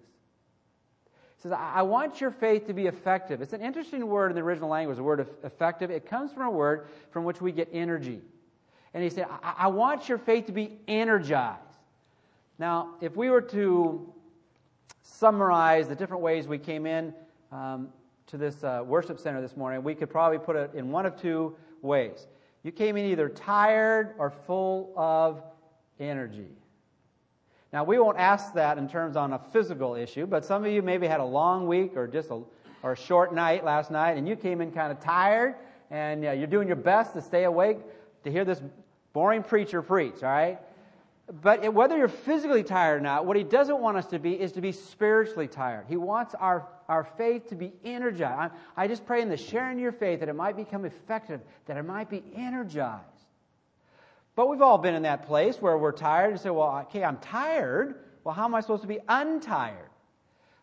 He 1.37 1.43
says, 1.43 1.53
I 1.59 1.83
want 1.83 2.21
your 2.21 2.31
faith 2.31 2.69
to 2.69 2.73
be 2.73 2.87
effective. 2.87 3.43
It's 3.43 3.53
an 3.53 3.63
interesting 3.63 4.07
word 4.07 4.31
in 4.31 4.37
the 4.37 4.43
original 4.43 4.69
language, 4.69 4.97
the 4.97 5.03
word 5.03 5.27
effective. 5.43 5.91
It 5.91 6.07
comes 6.07 6.33
from 6.33 6.47
a 6.47 6.51
word 6.51 6.87
from 7.11 7.25
which 7.25 7.41
we 7.41 7.51
get 7.51 7.69
energy. 7.73 8.21
And 8.95 9.03
he 9.03 9.11
said, 9.11 9.27
I, 9.43 9.55
I 9.59 9.67
want 9.69 10.09
your 10.09 10.19
faith 10.19 10.47
to 10.47 10.53
be 10.53 10.79
energized. 10.87 11.59
Now, 12.59 12.95
if 13.01 13.17
we 13.17 13.29
were 13.29 13.41
to 13.41 14.13
summarize 15.03 15.89
the 15.89 15.97
different 15.97 16.23
ways 16.23 16.47
we 16.47 16.59
came 16.59 16.87
in 16.87 17.13
um, 17.51 17.89
to 18.33 18.39
this 18.39 18.65
uh, 18.65 18.83
worship 18.87 19.21
center 19.21 19.43
this 19.43 19.59
morning, 19.59 19.85
we 19.85 19.95
could 19.95 20.09
probably 20.09 20.39
put 20.39 20.57
it 20.57 20.71
in 20.73 20.91
one 20.91 21.05
of 21.05 21.21
two 21.21 21.55
ways. 21.83 22.27
You 22.63 22.73
came 22.73 22.97
in 22.97 23.05
either 23.05 23.29
tired 23.29 24.15
or 24.17 24.31
full 24.31 24.95
of 24.97 25.43
energy. 26.01 26.49
Now, 27.75 27.85
we 27.85 27.99
won't 27.99 28.17
ask 28.17 28.55
that 28.55 28.79
in 28.79 28.89
terms 28.89 29.17
on 29.17 29.35
a 29.35 29.39
physical 29.53 29.95
issue, 29.95 30.25
but 30.25 30.47
some 30.47 30.65
of 30.65 30.73
you 30.73 30.81
maybe 30.81 31.07
had 31.07 31.21
a 31.21 31.25
long 31.25 31.67
week 31.67 31.95
or 31.95 32.07
just 32.07 32.31
a, 32.31 32.41
or 32.83 32.93
a 32.93 32.97
short 32.97 33.35
night 33.35 33.67
last 33.67 33.91
night, 33.91 34.17
and 34.17 34.27
you 34.27 34.35
came 34.35 34.63
in 34.63 34.73
kind 34.73 34.91
of 34.91 34.99
tired, 34.99 35.55
and 35.91 36.23
you're 36.23 36.47
doing 36.47 36.67
your 36.67 36.77
best 36.77 37.13
to 37.13 37.21
stay 37.21 37.45
awake 37.45 37.81
to 38.25 38.33
hear 38.33 38.47
this 38.47 38.63
boring 39.13 39.43
preacher 39.43 39.83
preach, 39.83 40.23
all 40.23 40.31
right? 40.31 40.59
But 41.31 41.73
whether 41.73 41.97
you're 41.97 42.09
physically 42.09 42.63
tired 42.65 42.99
or 42.99 43.01
not, 43.01 43.27
what 43.27 43.37
he 43.37 43.45
doesn't 43.45 43.79
want 43.79 43.97
us 43.97 44.07
to 44.07 44.19
be 44.19 44.33
is 44.33 44.53
to 44.53 44.61
be 44.61 44.73
spiritually 44.73 45.47
tired. 45.47 45.87
He 45.89 45.97
wants 45.97 46.35
our, 46.35 46.69
our 46.89 47.05
faith 47.05 47.49
to 47.51 47.55
be 47.55 47.73
energized. 47.85 48.53
I, 48.77 48.85
I 48.85 48.89
just 48.89 49.07
pray 49.07 49.23
in 49.23 49.29
the 49.29 49.37
sharing 49.37 49.79
your 49.79 49.93
faith 49.93 50.21
that 50.21 50.29
it 50.29 50.35
might 50.35 50.57
become 50.57 50.85
effective, 50.85 51.41
that 51.67 51.77
it 51.77 51.85
might 51.85 52.11
be 52.11 52.23
energized. 52.35 53.07
But 54.35 54.49
we've 54.49 54.63
all 54.63 54.79
been 54.79 54.95
in 54.95 55.03
that 55.03 55.27
place 55.27 55.61
where 55.61 55.79
we're 55.79 55.93
tired 55.93 56.33
and 56.33 56.41
say, 56.41 56.51
well, 56.51 56.79
okay, 56.89 57.05
I'm 57.05 57.19
tired. 57.19 57.97
Well, 58.25 58.35
how 58.35 58.45
am 58.45 58.55
I 58.55 58.61
supposed 58.61 58.83
to 58.83 58.89
be 58.89 58.99
untired? 59.09 59.91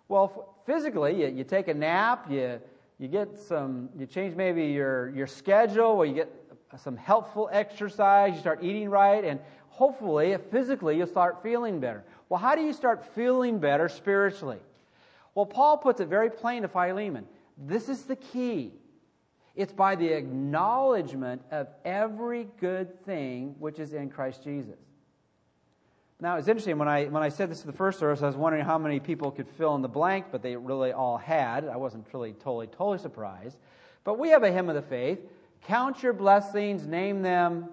Well, 0.08 0.56
physically, 0.66 1.22
you, 1.22 1.28
you 1.28 1.44
take 1.44 1.68
a 1.68 1.74
nap, 1.74 2.30
you, 2.30 2.60
you 2.98 3.08
get 3.08 3.38
some, 3.38 3.90
you 3.98 4.06
change 4.06 4.36
maybe 4.36 4.66
your, 4.66 5.10
your 5.10 5.28
schedule, 5.28 5.86
or 5.86 6.06
you 6.06 6.16
get 6.16 6.34
some 6.78 6.98
helpful 6.98 7.50
exercise, 7.52 8.34
you 8.36 8.40
start 8.40 8.64
eating 8.64 8.90
right, 8.90 9.24
and 9.24 9.40
hopefully, 9.70 10.38
physically, 10.52 10.98
you'll 10.98 11.08
start 11.08 11.42
feeling 11.42 11.80
better. 11.80 12.04
Well, 12.28 12.40
how 12.40 12.56
do 12.56 12.62
you 12.62 12.74
start 12.74 13.04
feeling 13.16 13.60
better 13.60 13.90
spiritually? 13.90 14.60
Well, 15.34 15.46
Paul 15.46 15.78
puts 15.78 16.00
it 16.00 16.08
very 16.08 16.30
plain 16.30 16.62
to 16.62 16.68
Philemon. 16.68 17.26
This 17.58 17.90
is 17.90 18.04
the 18.04 18.16
key. 18.16 18.74
It's 19.56 19.74
by 19.74 19.96
the 19.96 20.08
acknowledgement 20.08 21.42
of 21.52 21.68
every 21.84 22.48
good 22.60 23.04
thing 23.06 23.56
which 23.60 23.80
is 23.80 23.94
in 23.94 24.10
Christ 24.10 24.44
Jesus. 24.44 24.78
Now, 26.22 26.36
it's 26.36 26.50
interesting, 26.50 26.78
when 26.78 26.90
I, 26.90 27.06
when 27.06 27.24
I 27.24 27.30
said 27.30 27.50
this 27.50 27.62
to 27.62 27.68
the 27.68 27.74
first 27.74 27.98
service, 27.98 28.22
I 28.22 28.28
was 28.28 28.36
wondering 28.36 28.66
how 28.66 28.78
many 28.78 29.00
people 29.00 29.32
could 29.32 29.48
fill 29.48 29.76
in 29.76 29.82
the 29.82 29.88
blank, 29.88 30.28
but 30.32 30.42
they 30.42 30.56
really 30.56 30.92
all 30.92 31.18
had. 31.18 31.68
I 31.68 31.78
wasn't 31.78 32.06
really 32.14 32.34
totally, 32.34 32.68
totally 32.68 33.00
surprised. 33.00 33.58
But 34.04 34.20
we 34.20 34.30
have 34.30 34.44
a 34.44 34.52
hymn 34.52 34.68
of 34.70 34.76
the 34.76 34.82
faith. 34.82 35.20
Count 35.66 36.02
your 36.02 36.14
blessings, 36.14 36.88
name 36.88 37.22
them 37.22 37.70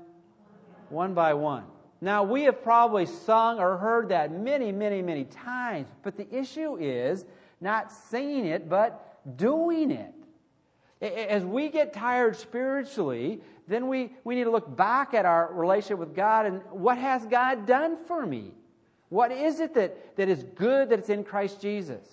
one 0.88 1.14
by 1.14 1.34
one. 1.34 1.64
Now, 2.00 2.24
we 2.24 2.42
have 2.42 2.62
probably 2.62 3.06
sung 3.06 3.58
or 3.58 3.78
heard 3.78 4.10
that 4.10 4.30
many, 4.30 4.70
many, 4.70 5.00
many 5.00 5.24
times, 5.24 5.88
but 6.02 6.16
the 6.16 6.26
issue 6.34 6.76
is 6.76 7.24
not 7.60 7.90
singing 7.90 8.44
it, 8.44 8.68
but 8.68 9.18
doing 9.36 9.90
it. 9.90 10.12
As 11.00 11.44
we 11.44 11.68
get 11.68 11.92
tired 11.92 12.36
spiritually, 12.36 13.40
then 13.66 13.88
we, 13.88 14.12
we 14.24 14.34
need 14.34 14.44
to 14.44 14.50
look 14.50 14.76
back 14.76 15.14
at 15.14 15.24
our 15.24 15.52
relationship 15.52 15.98
with 15.98 16.14
God 16.14 16.46
and 16.46 16.60
what 16.70 16.98
has 16.98 17.26
God 17.26 17.66
done 17.66 17.96
for 18.06 18.24
me? 18.24 18.52
What 19.08 19.30
is 19.30 19.60
it 19.60 19.74
that, 19.74 20.16
that 20.16 20.28
is 20.28 20.42
good 20.54 20.88
that 20.90 20.98
it's 20.98 21.10
in 21.10 21.24
Christ 21.24 21.60
Jesus? 21.60 22.06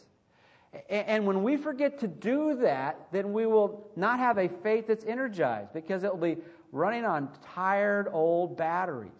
And 0.89 1.27
when 1.27 1.43
we 1.43 1.55
forget 1.57 1.99
to 1.99 2.07
do 2.07 2.55
that, 2.61 3.07
then 3.11 3.31
we 3.31 3.45
will 3.45 3.91
not 3.95 4.19
have 4.19 4.37
a 4.37 4.47
faith 4.47 4.87
that's 4.87 5.05
energized 5.05 5.71
because 5.73 6.03
it 6.03 6.11
will 6.11 6.35
be 6.35 6.41
running 6.71 7.05
on 7.05 7.29
tired 7.53 8.07
old 8.11 8.57
batteries. 8.57 9.11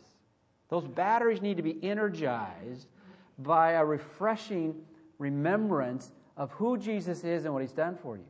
Those 0.70 0.88
batteries 0.88 1.42
need 1.42 1.58
to 1.58 1.64
be 1.64 1.78
energized 1.84 2.88
by 3.38 3.74
a 3.74 3.86
refreshing 3.86 4.76
remembrance 5.20 6.12
of 6.38 6.52
who 6.52 6.78
Jesus 6.78 7.24
is 7.24 7.46
and 7.46 7.54
what 7.54 7.62
he's 7.62 7.72
done 7.72 7.98
for 8.02 8.18
you. 8.18 8.24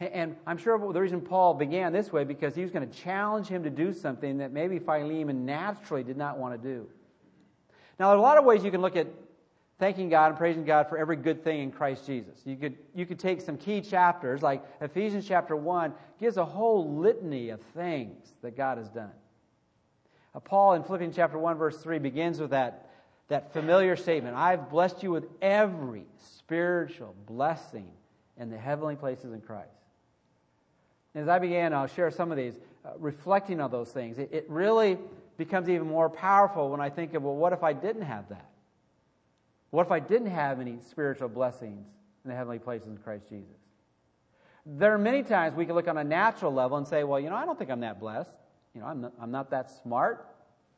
And 0.00 0.34
I'm 0.46 0.56
sure 0.56 0.78
the 0.92 1.00
reason 1.00 1.20
Paul 1.20 1.54
began 1.54 1.92
this 1.92 2.10
way 2.10 2.24
because 2.24 2.54
he 2.54 2.62
was 2.62 2.70
going 2.70 2.88
to 2.88 2.98
challenge 2.98 3.46
him 3.46 3.62
to 3.64 3.70
do 3.70 3.92
something 3.92 4.38
that 4.38 4.50
maybe 4.50 4.78
Philemon 4.78 5.44
naturally 5.44 6.02
did 6.02 6.16
not 6.16 6.38
want 6.38 6.60
to 6.60 6.68
do. 6.68 6.88
Now, 7.98 8.08
there 8.08 8.16
are 8.16 8.18
a 8.18 8.22
lot 8.22 8.38
of 8.38 8.44
ways 8.44 8.64
you 8.64 8.70
can 8.70 8.80
look 8.80 8.96
at 8.96 9.06
thanking 9.80 10.10
God 10.10 10.28
and 10.28 10.36
praising 10.36 10.64
God 10.64 10.88
for 10.88 10.98
every 10.98 11.16
good 11.16 11.42
thing 11.42 11.62
in 11.62 11.72
Christ 11.72 12.06
Jesus. 12.06 12.40
You 12.44 12.56
could, 12.56 12.76
you 12.94 13.06
could 13.06 13.18
take 13.18 13.40
some 13.40 13.56
key 13.56 13.80
chapters, 13.80 14.42
like 14.42 14.62
Ephesians 14.80 15.26
chapter 15.26 15.56
1 15.56 15.94
gives 16.20 16.36
a 16.36 16.44
whole 16.44 16.96
litany 16.96 17.48
of 17.48 17.60
things 17.74 18.34
that 18.42 18.56
God 18.56 18.76
has 18.76 18.90
done. 18.90 19.10
Uh, 20.34 20.40
Paul 20.40 20.74
in 20.74 20.84
Philippians 20.84 21.16
chapter 21.16 21.38
1, 21.38 21.56
verse 21.56 21.78
3 21.78 21.98
begins 21.98 22.38
with 22.38 22.50
that, 22.50 22.90
that 23.28 23.52
familiar 23.54 23.96
statement 23.96 24.36
I've 24.36 24.70
blessed 24.70 25.02
you 25.02 25.10
with 25.10 25.24
every 25.40 26.04
spiritual 26.18 27.16
blessing 27.26 27.90
in 28.36 28.50
the 28.50 28.58
heavenly 28.58 28.96
places 28.96 29.32
in 29.32 29.40
Christ. 29.40 29.70
As 31.14 31.26
I 31.26 31.38
began, 31.38 31.72
I'll 31.72 31.88
share 31.88 32.10
some 32.10 32.30
of 32.30 32.36
these, 32.36 32.54
uh, 32.84 32.90
reflecting 32.98 33.60
on 33.60 33.70
those 33.70 33.90
things. 33.90 34.18
It, 34.18 34.28
it 34.30 34.46
really 34.48 34.98
becomes 35.38 35.70
even 35.70 35.88
more 35.88 36.10
powerful 36.10 36.68
when 36.68 36.82
I 36.82 36.90
think 36.90 37.14
of, 37.14 37.22
well, 37.22 37.34
what 37.34 37.54
if 37.54 37.64
I 37.64 37.72
didn't 37.72 38.02
have 38.02 38.28
that? 38.28 38.49
What 39.70 39.86
if 39.86 39.92
I 39.92 40.00
didn't 40.00 40.30
have 40.30 40.60
any 40.60 40.78
spiritual 40.88 41.28
blessings 41.28 41.86
in 42.24 42.30
the 42.30 42.36
heavenly 42.36 42.58
places 42.58 42.88
in 42.88 42.96
Christ 42.98 43.28
Jesus? 43.28 43.56
There 44.66 44.92
are 44.92 44.98
many 44.98 45.22
times 45.22 45.54
we 45.54 45.64
can 45.64 45.74
look 45.74 45.88
on 45.88 45.98
a 45.98 46.04
natural 46.04 46.52
level 46.52 46.76
and 46.76 46.86
say, 46.86 47.04
well, 47.04 47.18
you 47.18 47.30
know, 47.30 47.36
I 47.36 47.44
don't 47.44 47.58
think 47.58 47.70
I'm 47.70 47.80
that 47.80 47.98
blessed. 47.98 48.30
You 48.74 48.80
know, 48.80 48.86
I'm 48.86 49.00
not, 49.00 49.12
I'm 49.20 49.30
not 49.30 49.50
that 49.50 49.70
smart. 49.82 50.28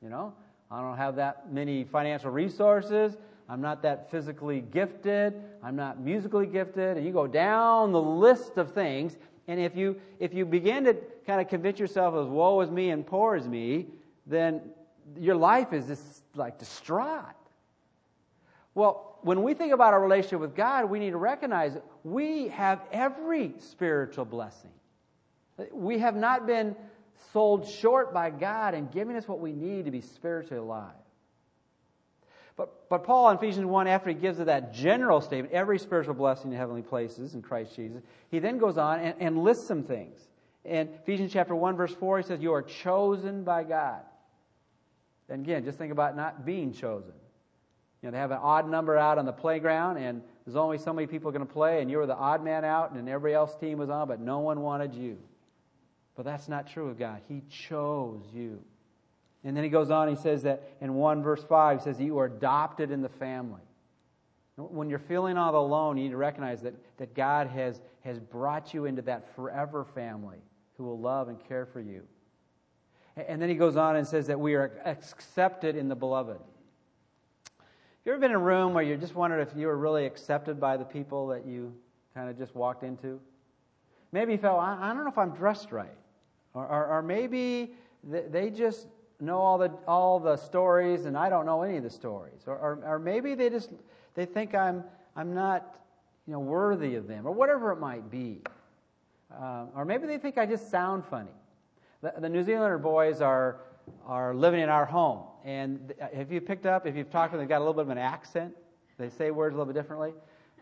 You 0.03 0.09
know, 0.09 0.35
I 0.71 0.81
don't 0.81 0.97
have 0.97 1.17
that 1.17 1.53
many 1.53 1.85
financial 1.85 2.31
resources. 2.31 3.17
I'm 3.49 3.61
not 3.61 3.83
that 3.83 4.11
physically 4.11 4.61
gifted. 4.61 5.35
I'm 5.63 5.77
not 5.77 6.01
musically 6.01 6.47
gifted. 6.47 6.97
And 6.97 7.05
you 7.05 7.13
go 7.13 7.27
down 7.27 7.93
the 7.93 8.01
list 8.01 8.57
of 8.57 8.73
things, 8.73 9.17
and 9.49 9.59
if 9.61 9.77
you, 9.77 10.01
if 10.21 10.33
you 10.33 10.47
begin 10.47 10.85
to 10.85 10.95
kind 11.27 11.41
of 11.41 11.49
convince 11.49 11.79
yourself 11.79 12.15
as 12.15 12.29
woe 12.29 12.61
is 12.61 12.71
me 12.71 12.91
and 12.91 13.07
poor 13.07 13.37
is 13.37 13.49
me, 13.49 13.87
then 14.27 14.61
your 15.19 15.35
life 15.35 15.73
is 15.73 15.87
just 15.87 16.23
like 16.37 16.59
distraught. 16.59 17.35
Well, 18.75 19.19
when 19.23 19.43
we 19.43 19.55
think 19.55 19.73
about 19.73 19.93
our 19.93 20.01
relationship 20.01 20.41
with 20.41 20.57
God, 20.57 20.91
we 20.91 20.99
need 20.99 21.11
to 21.11 21.17
recognize 21.17 21.75
that 21.75 21.85
we 22.03 22.49
have 22.49 22.81
every 22.91 23.55
spiritual 23.59 24.25
blessing. 24.25 24.71
We 25.73 25.99
have 25.99 26.17
not 26.17 26.47
been 26.47 26.75
sold 27.33 27.69
short 27.69 28.13
by 28.13 28.31
God 28.31 28.75
and 28.75 28.91
giving 28.91 29.17
us 29.17 29.29
what 29.29 29.41
we 29.41 29.53
need 29.53 29.85
to 29.85 29.91
be 29.91 30.01
spiritually 30.01 30.59
alive. 30.59 30.95
But, 32.57 32.89
but 32.89 33.05
Paul 33.05 33.31
in 33.31 33.37
Ephesians 33.37 33.67
1, 33.67 33.87
after 33.87 34.11
he 34.11 34.15
gives 34.15 34.39
that 34.39 34.75
general 34.75 35.21
statement, 35.21 35.55
every 35.55 35.79
spiritual 35.79 36.15
blessing 36.15 36.53
in 36.53 36.59
heavenly 36.59 36.83
places 36.83 37.35
in 37.35 37.43
Christ 37.43 37.77
Jesus, 37.77 38.03
he 38.31 38.41
then 38.41 38.59
goes 38.59 38.77
on 38.77 39.01
and, 39.01 39.15
and 39.21 39.39
lists 39.43 39.67
some 39.67 39.85
things. 39.85 40.19
In 40.65 40.89
Ephesians 41.03 41.33
chapter 41.33 41.55
1, 41.55 41.77
verse 41.77 41.95
4, 41.95 42.19
he 42.19 42.25
says, 42.25 42.41
You 42.41 42.53
are 42.53 42.63
chosen 42.63 43.43
by 43.43 43.65
God. 43.65 44.01
And 45.29 45.43
again, 45.45 45.65
just 45.65 45.79
think 45.79 45.93
about 45.93 46.15
not 46.15 46.45
being 46.45 46.73
chosen. 46.73 47.15
You 48.03 48.09
know, 48.09 48.13
they 48.13 48.19
have 48.19 48.33
an 48.33 48.41
odd 48.43 48.69
number 48.69 48.97
out 48.99 49.19
on 49.19 49.27
the 49.27 49.33
playground, 49.33 49.97
and 49.97 50.23
there's 50.45 50.57
only 50.57 50.77
so 50.77 50.93
many 50.93 51.07
people 51.07 51.31
going 51.31 51.47
to 51.47 51.53
play, 51.53 51.81
and 51.81 51.91
you 51.91 51.99
were 51.99 52.07
the 52.07 52.17
odd 52.17 52.43
man 52.43 52.65
out, 52.65 52.91
and 52.91 53.09
everybody 53.09 53.35
else's 53.35 53.57
team 53.57 53.79
was 53.79 53.91
on, 53.91 54.09
but 54.09 54.21
no 54.21 54.41
one 54.41 54.61
wanted 54.61 54.93
you. 54.93 55.19
But 56.17 56.25
that's 56.25 56.49
not 56.49 56.67
true 56.67 56.89
of 56.89 56.99
God. 56.99 57.21
He 57.29 57.43
chose 57.49 58.25
you. 58.35 58.61
And 59.45 59.57
then 59.57 59.65
he 59.65 59.71
goes 59.71 59.91
on, 59.91 60.09
he 60.09 60.17
says 60.17 60.43
that 60.43 60.63
in 60.81 60.95
1 60.95 61.23
verse 61.23 61.43
5, 61.45 61.79
he 61.79 61.85
says, 61.85 62.01
You 62.01 62.19
are 62.19 62.27
adopted 62.27 62.91
in 62.91 63.03
the 63.03 63.09
family. 63.09 63.63
When 64.57 64.91
you're 64.91 64.99
feeling 64.99 65.37
all 65.37 65.55
alone, 65.57 65.97
you 65.97 66.05
need 66.05 66.11
to 66.11 66.17
recognize 66.17 66.61
that, 66.63 66.75
that 66.99 67.15
God 67.15 67.49
has, 67.49 67.81
has 68.05 68.19
brought 68.19 68.75
you 68.75 68.85
into 68.85 69.03
that 69.03 69.35
forever 69.35 69.85
family 69.85 70.39
who 70.77 70.85
will 70.85 70.99
love 70.99 71.29
and 71.29 71.43
care 71.49 71.67
for 71.67 71.81
you. 71.81 72.03
And 73.17 73.41
then 73.41 73.49
he 73.49 73.55
goes 73.55 73.77
on 73.77 73.97
and 73.97 74.07
says 74.07 74.27
that 74.27 74.39
we 74.39 74.55
are 74.55 74.81
accepted 74.85 75.77
in 75.77 75.89
the 75.89 75.95
beloved. 75.95 76.39
You 78.05 78.11
ever 78.11 78.21
been 78.21 78.33
in 78.33 78.37
a 78.37 78.41
room 78.41 78.75
where 78.75 78.83
you 78.83 78.97
just 78.97 79.15
wondered 79.15 79.41
if 79.41 79.57
you 79.57 79.69
were 79.69 79.77
really 79.77 80.07
accepted 80.07 80.59
by 80.59 80.77
the 80.77 80.85
people 80.85 81.29
that 81.29 81.47
you 81.47 81.73
kind 82.15 82.29
of 82.29 82.37
just 82.37 82.55
walked 82.57 82.83
into? 82.83 83.21
Maybe 84.11 84.33
you 84.33 84.39
felt, 84.39 84.59
I, 84.59 84.77
I 84.81 84.89
don't 84.89 85.05
know 85.05 85.11
if 85.11 85.19
I'm 85.19 85.31
dressed 85.31 85.71
right. 85.71 85.97
Or, 86.53 86.67
or, 86.67 86.87
or 86.87 87.03
maybe 87.03 87.75
they 88.05 88.51
just 88.51 88.89
know 89.21 89.39
all 89.39 89.57
the 89.57 89.71
all 89.87 90.19
the 90.19 90.37
stories 90.37 91.05
and 91.07 91.17
I 91.17 91.31
don't 91.31 91.47
know 91.47 91.63
any 91.63 91.77
of 91.77 91.85
the 91.85 91.91
stories. 91.91 92.43
Or, 92.47 92.57
or, 92.57 92.83
or 92.85 92.99
maybe 92.99 93.35
they 93.35 93.49
just 93.49 93.71
they 94.15 94.27
think 94.27 94.55
I'm 94.55 94.85
I'm 95.15 95.33
not 95.33 95.79
you 96.27 96.33
know 96.33 96.41
worthy 96.41 96.97
of 96.97 97.07
them 97.07 97.27
or 97.27 97.33
whatever 97.33 97.71
it 97.73 97.79
might 97.79 98.11
be. 98.11 98.41
Uh, 99.33 99.67
or 99.75 99.85
maybe 99.85 100.07
they 100.07 100.19
think 100.19 100.37
I 100.37 100.45
just 100.45 100.71
sound 100.71 101.05
funny. 101.07 101.31
The, 102.03 102.13
the 102.19 102.29
New 102.29 102.43
Zealander 102.43 102.79
boys 102.79 103.21
are 103.21 103.61
are 104.05 104.35
living 104.35 104.61
in 104.61 104.69
our 104.69 104.85
home, 104.85 105.23
and 105.45 105.93
uh, 106.01 106.07
have 106.15 106.31
you 106.31 106.41
picked 106.41 106.67
up? 106.67 106.87
If 106.87 106.97
you've 106.97 107.11
talked 107.11 107.33
to 107.33 107.37
them, 107.37 107.45
they've 107.45 107.49
got 107.49 107.59
a 107.59 107.65
little 107.65 107.75
bit 107.75 107.83
of 107.83 107.91
an 107.91 107.99
accent. 107.99 108.55
They 108.99 109.09
say 109.11 109.31
words 109.31 109.55
a 109.55 109.59
little 109.59 109.73
bit 109.73 109.79
differently. 109.79 110.13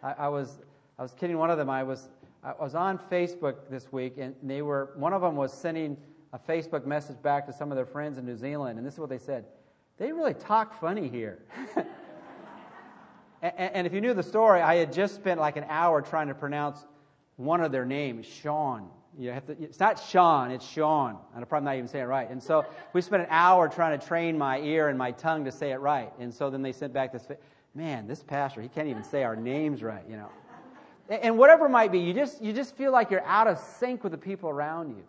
I, 0.02 0.12
I 0.12 0.28
was 0.28 0.58
I 0.98 1.02
was 1.02 1.12
kidding 1.12 1.38
one 1.38 1.50
of 1.50 1.58
them. 1.58 1.68
I 1.68 1.82
was 1.82 2.08
I 2.42 2.54
was 2.60 2.74
on 2.74 2.98
Facebook 3.10 3.56
this 3.70 3.92
week, 3.92 4.14
and 4.18 4.34
they 4.42 4.62
were 4.62 4.90
one 4.96 5.12
of 5.12 5.22
them 5.22 5.36
was 5.36 5.52
sending 5.52 5.96
a 6.32 6.38
Facebook 6.38 6.86
message 6.86 7.20
back 7.22 7.46
to 7.46 7.52
some 7.52 7.70
of 7.70 7.76
their 7.76 7.86
friends 7.86 8.18
in 8.18 8.24
New 8.24 8.36
Zealand, 8.36 8.78
and 8.78 8.86
this 8.86 8.94
is 8.94 9.00
what 9.00 9.10
they 9.10 9.18
said: 9.18 9.44
They 9.98 10.12
really 10.12 10.34
talk 10.34 10.80
funny 10.80 11.08
here. 11.08 11.40
and, 13.42 13.52
and 13.74 13.86
if 13.86 13.92
you 13.92 14.00
knew 14.00 14.14
the 14.14 14.22
story, 14.22 14.60
I 14.60 14.76
had 14.76 14.92
just 14.92 15.14
spent 15.14 15.40
like 15.40 15.56
an 15.56 15.66
hour 15.68 16.00
trying 16.00 16.28
to 16.28 16.34
pronounce 16.34 16.86
one 17.36 17.60
of 17.60 17.72
their 17.72 17.84
names, 17.84 18.26
Sean. 18.26 18.88
You 19.20 19.32
have 19.32 19.44
to, 19.48 19.62
it's 19.62 19.78
not 19.78 20.02
Sean, 20.02 20.50
it's 20.50 20.66
Sean. 20.66 21.10
And 21.34 21.42
I'm 21.42 21.46
probably 21.46 21.66
not 21.66 21.76
even 21.76 21.88
saying 21.88 22.04
it 22.04 22.08
right. 22.08 22.30
And 22.30 22.42
so 22.42 22.64
we 22.94 23.02
spent 23.02 23.22
an 23.22 23.28
hour 23.30 23.68
trying 23.68 23.98
to 23.98 24.06
train 24.06 24.38
my 24.38 24.58
ear 24.60 24.88
and 24.88 24.96
my 24.96 25.12
tongue 25.12 25.44
to 25.44 25.52
say 25.52 25.72
it 25.72 25.76
right. 25.80 26.10
And 26.18 26.32
so 26.32 26.48
then 26.48 26.62
they 26.62 26.72
sent 26.72 26.94
back 26.94 27.12
this, 27.12 27.28
man, 27.74 28.08
this 28.08 28.22
pastor, 28.22 28.62
he 28.62 28.68
can't 28.68 28.88
even 28.88 29.04
say 29.04 29.22
our 29.22 29.36
names 29.36 29.82
right, 29.82 30.04
you 30.08 30.16
know. 30.16 30.30
And 31.10 31.36
whatever 31.36 31.66
it 31.66 31.70
might 31.70 31.92
be, 31.92 31.98
you 31.98 32.14
just, 32.14 32.40
you 32.40 32.54
just 32.54 32.74
feel 32.76 32.92
like 32.92 33.10
you're 33.10 33.24
out 33.26 33.46
of 33.46 33.58
sync 33.58 34.02
with 34.04 34.12
the 34.12 34.18
people 34.18 34.48
around 34.48 34.88
you. 34.90 35.02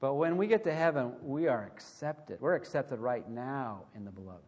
But 0.00 0.14
when 0.14 0.36
we 0.36 0.48
get 0.48 0.64
to 0.64 0.74
heaven, 0.74 1.12
we 1.22 1.46
are 1.46 1.70
accepted. 1.72 2.40
We're 2.40 2.56
accepted 2.56 2.98
right 2.98 3.28
now 3.30 3.82
in 3.94 4.04
the 4.04 4.10
beloved. 4.10 4.42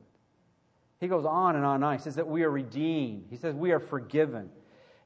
He 0.99 1.06
goes 1.06 1.25
on 1.25 1.54
and 1.54 1.64
on 1.64 1.76
and 1.76 1.85
on. 1.85 1.96
He 1.96 2.02
says 2.02 2.16
that 2.16 2.26
we 2.26 2.42
are 2.42 2.50
redeemed. 2.50 3.26
He 3.30 3.37
says 3.37 3.54
we 3.54 3.70
are 3.70 3.78
forgiven. 3.78 4.50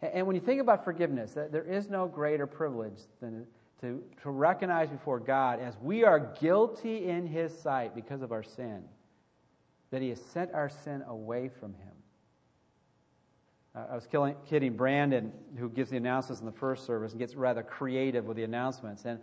And 0.03 0.27
when 0.27 0.35
you 0.35 0.41
think 0.41 0.61
about 0.61 0.85
forgiveness, 0.85 1.33
there 1.33 1.65
is 1.65 1.91
no 1.91 2.07
greater 2.07 2.47
privilege 2.47 3.01
than 3.21 3.47
to, 3.81 4.03
to 4.23 4.31
recognize 4.31 4.91
before 4.91 5.19
God 5.19 5.61
as 5.61 5.75
we 5.81 6.05
are 6.05 6.21
guilty 6.41 7.07
in 7.09 7.27
His 7.27 7.57
sight 7.57 7.95
because 7.95 8.23
of 8.23 8.33
our 8.33 8.43
sin, 8.43 8.83
that 9.91 10.01
He 10.03 10.11
has 10.11 10.21
sent 10.21 10.53
our 10.53 10.69
sin 10.69 11.03
away 11.07 11.49
from 11.49 11.75
Him. 11.75 11.93
I 13.75 13.95
was 13.95 14.07
killing, 14.07 14.35
kidding 14.49 14.75
Brandon, 14.75 15.33
who 15.57 15.69
gives 15.69 15.91
the 15.91 15.97
announcements 15.97 16.41
in 16.41 16.47
the 16.47 16.53
first 16.53 16.87
service 16.87 17.13
and 17.13 17.21
gets 17.21 17.37
rather 17.37 17.63
creative 17.63 18.25
with 18.25 18.37
the 18.37 18.43
announcements. 18.43 19.05
And 19.05 19.21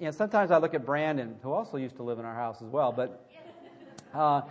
you 0.00 0.06
know, 0.06 0.12
sometimes 0.12 0.50
I 0.50 0.58
look 0.58 0.74
at 0.74 0.86
Brandon, 0.86 1.36
who 1.42 1.52
also 1.52 1.76
used 1.76 1.96
to 1.96 2.02
live 2.02 2.18
in 2.18 2.24
our 2.24 2.34
house 2.34 2.62
as 2.62 2.68
well, 2.68 2.90
but 2.90 3.28
uh, 4.14 4.42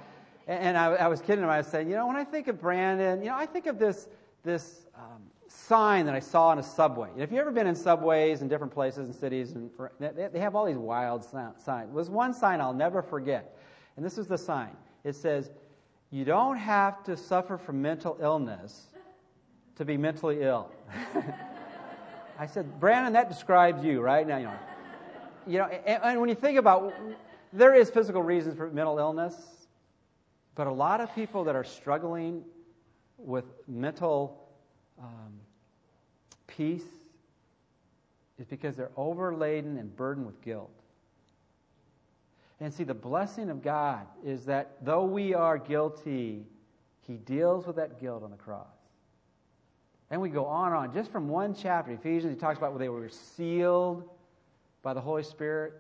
and 0.48 0.78
I, 0.78 0.94
I, 0.94 1.08
was 1.08 1.22
kidding 1.22 1.44
him. 1.44 1.50
I 1.50 1.58
was 1.58 1.68
saying, 1.68 1.90
you 1.90 1.96
know, 1.96 2.06
when 2.08 2.18
I 2.18 2.24
think 2.24 2.48
of 2.50 2.60
Brandon, 2.60 3.22
you 3.22 3.30
know, 3.30 3.36
I 3.36 3.46
think 3.46 3.66
of 3.66 3.80
this 3.80 4.10
this 4.44 4.86
um, 4.96 5.22
sign 5.52 6.06
that 6.06 6.16
I 6.16 6.20
saw 6.20 6.52
in 6.54 6.60
a 6.60 6.64
subway. 6.64 7.10
And 7.12 7.22
If 7.22 7.32
you've 7.32 7.42
ever 7.42 7.52
been 7.52 7.68
in 7.68 7.76
subways 7.76 8.42
in 8.42 8.48
different 8.48 8.74
places 8.74 9.08
and 9.08 9.16
cities, 9.16 9.52
and 9.52 9.70
they 10.00 10.40
have 10.40 10.56
all 10.56 10.66
these 10.66 10.78
wild 10.78 11.24
signs. 11.24 11.66
There 11.66 11.88
was 11.92 12.10
one 12.10 12.34
sign 12.34 12.62
I'll 12.62 12.74
never 12.74 13.02
forget, 13.02 13.58
and 13.98 14.06
this 14.06 14.18
is 14.18 14.28
the 14.28 14.38
sign. 14.38 14.76
It 15.04 15.14
says, 15.14 15.52
"You 16.10 16.26
don't 16.26 16.58
have 16.58 17.04
to 17.04 17.18
suffer 17.18 17.58
from 17.58 17.82
mental 17.82 18.18
illness 18.22 18.88
to 19.76 19.86
be 19.86 19.98
mentally 19.98 20.42
ill." 20.42 20.72
I 22.40 22.48
said, 22.48 22.80
Brandon, 22.80 23.14
that 23.14 23.30
describes 23.30 23.84
you, 23.84 24.02
right? 24.02 24.28
Now, 24.28 24.38
you 24.38 24.46
know, 24.46 24.60
you 25.46 25.58
know, 25.60 25.66
and, 25.66 26.04
and 26.04 26.20
when 26.20 26.28
you 26.28 26.36
think 26.36 26.58
about, 26.58 26.92
there 27.54 27.76
is 27.76 27.90
physical 27.90 28.24
reasons 28.24 28.56
for 28.56 28.70
mental 28.72 28.98
illness, 28.98 29.36
but 30.56 30.66
a 30.66 30.72
lot 30.72 31.02
of 31.02 31.14
people 31.14 31.44
that 31.44 31.56
are 31.56 31.64
struggling 31.64 32.44
with 33.18 33.46
mental 33.68 34.41
um, 35.00 35.34
peace 36.48 36.86
is 38.40 38.46
because 38.48 38.76
they're 38.76 38.92
overladen 38.98 39.78
and 39.78 39.96
burdened 39.96 40.26
with 40.26 40.42
guilt. 40.42 40.72
And 42.60 42.74
see, 42.74 42.84
the 42.84 42.94
blessing 42.94 43.50
of 43.50 43.64
God 43.64 44.06
is 44.24 44.46
that 44.46 44.78
though 44.84 45.04
we 45.04 45.34
are 45.34 45.58
guilty, 45.58 46.46
He 47.08 47.14
deals 47.14 47.66
with 47.66 47.76
that 47.78 48.00
guilt 48.00 48.24
on 48.24 48.32
the 48.32 48.38
cross. 48.38 48.68
And 50.12 50.22
we 50.22 50.30
go 50.30 50.46
on 50.46 50.68
and 50.68 50.76
on. 50.76 50.94
Just 50.94 51.12
from 51.12 51.30
one 51.30 51.56
chapter, 51.56 51.92
Ephesians, 51.92 52.34
he 52.34 52.40
talks 52.40 52.58
about 52.58 52.72
where 52.72 52.80
they 52.80 52.90
were 52.90 53.10
sealed 53.10 54.08
by 54.84 54.94
the 54.94 55.02
Holy 55.02 55.24
Spirit, 55.24 55.74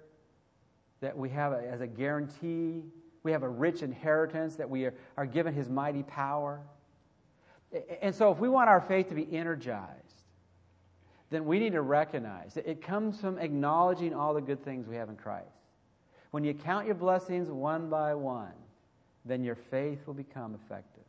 that 1.02 1.18
we 1.18 1.30
have 1.30 1.52
a, 1.52 1.68
as 1.68 1.82
a 1.82 1.88
guarantee. 1.88 2.84
We 3.24 3.32
have 3.32 3.44
a 3.44 3.50
rich 3.50 3.84
inheritance, 3.84 4.56
that 4.56 4.70
we 4.70 4.86
are, 4.86 4.94
are 5.18 5.26
given 5.26 5.54
His 5.54 5.70
mighty 5.70 6.04
power. 6.04 6.62
And 8.02 8.14
so, 8.14 8.32
if 8.32 8.40
we 8.40 8.50
want 8.50 8.70
our 8.70 8.82
faith 8.82 9.10
to 9.10 9.16
be 9.16 9.28
energized, 9.32 10.24
then 11.30 11.46
we 11.46 11.60
need 11.60 11.72
to 11.72 11.82
recognize 11.82 12.54
that 12.56 12.70
it 12.70 12.82
comes 12.82 13.20
from 13.20 13.38
acknowledging 13.38 14.14
all 14.14 14.34
the 14.34 14.42
good 14.42 14.64
things 14.64 14.88
we 14.88 14.98
have 14.98 15.10
in 15.10 15.16
Christ. 15.16 15.48
When 16.32 16.44
you 16.44 16.54
count 16.54 16.86
your 16.86 16.96
blessings 16.96 17.50
one 17.50 17.90
by 17.90 18.14
one, 18.14 18.52
then 19.26 19.44
your 19.44 19.56
faith 19.56 20.06
will 20.06 20.14
become 20.14 20.56
effective. 20.56 21.04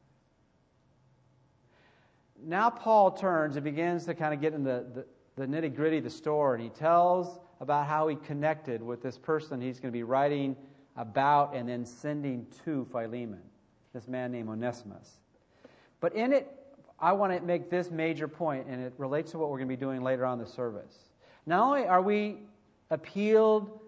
Now, 2.44 2.70
Paul 2.70 3.12
turns 3.12 3.56
and 3.56 3.64
begins 3.64 4.04
to 4.06 4.14
kind 4.14 4.34
of 4.34 4.40
get 4.40 4.52
in 4.52 4.64
the, 4.64 4.86
the, 4.94 5.06
the 5.36 5.46
nitty 5.46 5.74
gritty 5.74 5.98
of 5.98 6.04
the 6.04 6.10
story, 6.10 6.60
and 6.60 6.70
he 6.70 6.76
tells 6.76 7.38
about 7.60 7.86
how 7.86 8.08
he 8.08 8.16
connected 8.16 8.82
with 8.82 9.02
this 9.02 9.16
person 9.16 9.60
he's 9.60 9.78
going 9.78 9.92
to 9.92 9.96
be 9.96 10.02
writing 10.02 10.56
about 10.96 11.54
and 11.54 11.68
then 11.68 11.86
sending 11.86 12.46
to 12.64 12.86
Philemon, 12.90 13.42
this 13.92 14.08
man 14.08 14.32
named 14.32 14.48
Onesimus. 14.48 15.21
But 16.02 16.14
in 16.14 16.32
it, 16.32 16.52
I 16.98 17.12
want 17.12 17.32
to 17.32 17.40
make 17.40 17.70
this 17.70 17.90
major 17.90 18.28
point, 18.28 18.66
and 18.68 18.82
it 18.82 18.92
relates 18.98 19.30
to 19.30 19.38
what 19.38 19.48
we're 19.48 19.58
going 19.58 19.68
to 19.68 19.76
be 19.76 19.80
doing 19.80 20.02
later 20.02 20.26
on 20.26 20.38
the 20.38 20.46
service. 20.46 20.94
Not 21.46 21.62
only 21.62 21.86
are 21.86 22.02
we 22.02 22.38
appealed 22.90 23.80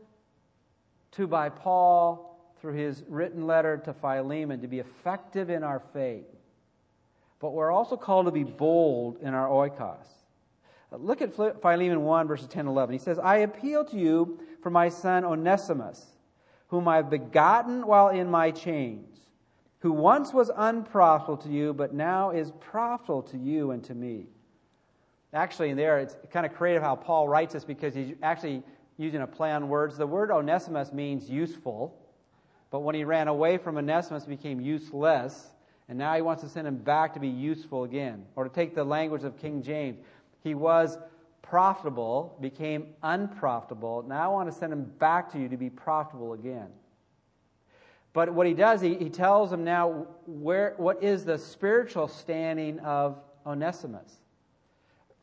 to 1.12 1.26
by 1.26 1.48
Paul 1.48 2.40
through 2.60 2.74
his 2.74 3.02
written 3.08 3.46
letter 3.46 3.76
to 3.78 3.92
Philemon 3.92 4.60
to 4.62 4.68
be 4.68 4.78
effective 4.78 5.50
in 5.50 5.64
our 5.64 5.80
faith, 5.92 6.24
but 7.40 7.50
we're 7.50 7.72
also 7.72 7.96
called 7.96 8.26
to 8.26 8.32
be 8.32 8.44
bold 8.44 9.18
in 9.20 9.34
our 9.34 9.48
oikos. 9.48 10.06
Look 10.92 11.20
at 11.20 11.34
Philemon 11.34 12.04
1, 12.04 12.28
verses 12.28 12.46
10 12.46 12.60
and 12.60 12.68
11. 12.68 12.92
He 12.92 12.98
says, 13.00 13.18
I 13.18 13.38
appeal 13.38 13.84
to 13.86 13.98
you 13.98 14.38
for 14.62 14.70
my 14.70 14.88
son 14.88 15.24
Onesimus, 15.24 16.06
whom 16.68 16.86
I 16.86 16.96
have 16.96 17.10
begotten 17.10 17.84
while 17.86 18.08
in 18.10 18.30
my 18.30 18.52
chains, 18.52 19.18
who 19.84 19.92
once 19.92 20.32
was 20.32 20.50
unprofitable 20.56 21.36
to 21.36 21.50
you, 21.50 21.74
but 21.74 21.92
now 21.92 22.30
is 22.30 22.52
profitable 22.58 23.20
to 23.20 23.36
you 23.36 23.72
and 23.72 23.84
to 23.84 23.94
me. 23.94 24.24
Actually, 25.34 25.68
in 25.68 25.76
there, 25.76 25.98
it's 25.98 26.16
kind 26.30 26.46
of 26.46 26.54
creative 26.54 26.82
how 26.82 26.96
Paul 26.96 27.28
writes 27.28 27.52
this 27.52 27.66
because 27.66 27.94
he's 27.94 28.14
actually 28.22 28.62
using 28.96 29.20
a 29.20 29.26
play 29.26 29.52
on 29.52 29.68
words. 29.68 29.98
The 29.98 30.06
word 30.06 30.30
Onesimus 30.30 30.90
means 30.90 31.28
useful, 31.28 31.94
but 32.70 32.80
when 32.80 32.94
he 32.94 33.04
ran 33.04 33.28
away 33.28 33.58
from 33.58 33.76
Onesimus, 33.76 34.24
became 34.24 34.58
useless, 34.58 35.52
and 35.90 35.98
now 35.98 36.14
he 36.14 36.22
wants 36.22 36.42
to 36.44 36.48
send 36.48 36.66
him 36.66 36.78
back 36.78 37.12
to 37.12 37.20
be 37.20 37.28
useful 37.28 37.84
again. 37.84 38.24
Or 38.36 38.44
to 38.44 38.50
take 38.50 38.74
the 38.74 38.84
language 38.84 39.22
of 39.22 39.36
King 39.36 39.62
James, 39.62 39.98
he 40.42 40.54
was 40.54 40.96
profitable, 41.42 42.38
became 42.40 42.94
unprofitable. 43.02 44.02
Now 44.08 44.30
I 44.30 44.32
want 44.32 44.50
to 44.50 44.58
send 44.58 44.72
him 44.72 44.84
back 44.98 45.30
to 45.32 45.38
you 45.38 45.50
to 45.50 45.58
be 45.58 45.68
profitable 45.68 46.32
again. 46.32 46.68
But 48.14 48.32
what 48.32 48.46
he 48.46 48.54
does, 48.54 48.80
he, 48.80 48.94
he 48.94 49.10
tells 49.10 49.52
him 49.52 49.64
now 49.64 50.06
where, 50.26 50.74
what 50.78 51.02
is 51.02 51.24
the 51.24 51.36
spiritual 51.36 52.08
standing 52.08 52.78
of 52.80 53.18
Onesimus. 53.44 54.20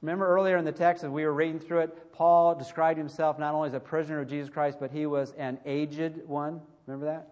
Remember 0.02 0.28
earlier 0.28 0.58
in 0.58 0.66
the 0.66 0.72
text, 0.72 1.04
as 1.04 1.10
we 1.10 1.24
were 1.26 1.34
reading 1.34 1.60
through 1.60 1.80
it, 1.80 2.12
Paul 2.12 2.54
described 2.54 2.98
himself 2.98 3.40
not 3.40 3.54
only 3.54 3.70
as 3.70 3.74
a 3.74 3.80
prisoner 3.80 4.20
of 4.20 4.28
Jesus 4.28 4.50
Christ, 4.50 4.78
but 4.80 4.92
he 4.92 5.06
was 5.06 5.34
an 5.38 5.58
aged 5.66 6.28
one. 6.28 6.60
Remember 6.86 7.06
that? 7.06 7.30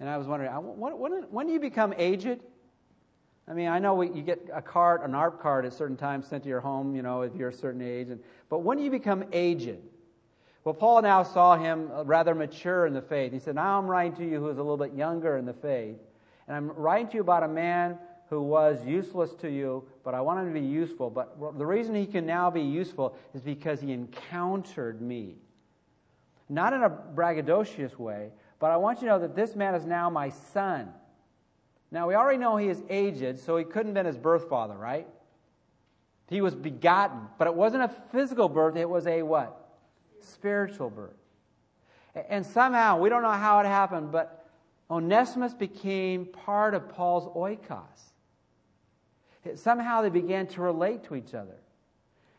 And 0.00 0.08
I 0.08 0.16
was 0.16 0.26
wondering, 0.26 0.50
when, 0.52 0.98
when, 0.98 1.12
when 1.30 1.46
do 1.46 1.52
you 1.52 1.60
become 1.60 1.92
aged? 1.98 2.40
I 3.46 3.52
mean, 3.52 3.68
I 3.68 3.78
know 3.78 3.94
we, 3.94 4.10
you 4.10 4.22
get 4.22 4.48
a 4.52 4.62
card, 4.62 5.02
an 5.02 5.14
ARP 5.14 5.42
card 5.42 5.66
at 5.66 5.74
certain 5.74 5.96
times 5.96 6.26
sent 6.26 6.44
to 6.44 6.48
your 6.48 6.60
home, 6.60 6.96
you 6.96 7.02
know, 7.02 7.22
if 7.22 7.34
you're 7.36 7.50
a 7.50 7.54
certain 7.54 7.82
age. 7.82 8.08
And, 8.08 8.20
but 8.48 8.60
when 8.60 8.78
do 8.78 8.84
you 8.84 8.90
become 8.90 9.24
aged? 9.32 9.78
Well, 10.64 10.74
Paul 10.74 11.02
now 11.02 11.22
saw 11.22 11.56
him 11.56 11.90
uh, 11.94 12.04
rather 12.04 12.34
mature 12.34 12.86
in 12.86 12.94
the 12.94 13.02
faith. 13.02 13.32
He 13.32 13.38
said, 13.38 13.54
Now 13.54 13.78
I'm 13.78 13.86
writing 13.86 14.16
to 14.16 14.24
you 14.24 14.40
who 14.40 14.48
is 14.48 14.56
a 14.56 14.62
little 14.62 14.78
bit 14.78 14.94
younger 14.94 15.36
in 15.36 15.44
the 15.44 15.52
faith. 15.52 15.96
And 16.48 16.56
I'm 16.56 16.70
writing 16.70 17.08
to 17.08 17.14
you 17.16 17.20
about 17.20 17.42
a 17.42 17.48
man 17.48 17.98
who 18.30 18.42
was 18.42 18.84
useless 18.84 19.34
to 19.34 19.50
you, 19.50 19.84
but 20.02 20.14
I 20.14 20.22
want 20.22 20.40
him 20.40 20.52
to 20.52 20.58
be 20.58 20.66
useful. 20.66 21.10
But 21.10 21.38
the 21.58 21.66
reason 21.66 21.94
he 21.94 22.06
can 22.06 22.24
now 22.24 22.50
be 22.50 22.62
useful 22.62 23.14
is 23.34 23.42
because 23.42 23.80
he 23.80 23.92
encountered 23.92 25.02
me. 25.02 25.36
Not 26.48 26.72
in 26.72 26.82
a 26.82 26.90
braggadocious 26.90 27.98
way, 27.98 28.30
but 28.58 28.70
I 28.70 28.76
want 28.78 29.00
you 29.00 29.08
to 29.08 29.14
know 29.14 29.18
that 29.20 29.36
this 29.36 29.54
man 29.54 29.74
is 29.74 29.84
now 29.84 30.08
my 30.08 30.30
son. 30.30 30.88
Now, 31.90 32.08
we 32.08 32.14
already 32.14 32.38
know 32.38 32.56
he 32.56 32.68
is 32.68 32.82
aged, 32.88 33.38
so 33.38 33.56
he 33.56 33.64
couldn't 33.64 33.88
have 33.88 33.94
been 33.94 34.06
his 34.06 34.18
birth 34.18 34.48
father, 34.48 34.74
right? 34.74 35.06
He 36.28 36.40
was 36.40 36.54
begotten, 36.54 37.20
but 37.38 37.46
it 37.46 37.54
wasn't 37.54 37.84
a 37.84 37.90
physical 38.10 38.48
birth, 38.48 38.76
it 38.76 38.88
was 38.88 39.06
a 39.06 39.22
what? 39.22 39.63
Spiritual 40.24 40.90
birth. 40.90 41.14
And 42.28 42.44
somehow, 42.44 42.98
we 42.98 43.08
don't 43.08 43.22
know 43.22 43.30
how 43.30 43.60
it 43.60 43.66
happened, 43.66 44.12
but 44.12 44.46
Onesimus 44.90 45.54
became 45.54 46.26
part 46.26 46.74
of 46.74 46.88
Paul's 46.88 47.26
oikos. 47.34 48.12
Somehow 49.56 50.02
they 50.02 50.10
began 50.10 50.46
to 50.48 50.62
relate 50.62 51.04
to 51.04 51.16
each 51.16 51.34
other. 51.34 51.56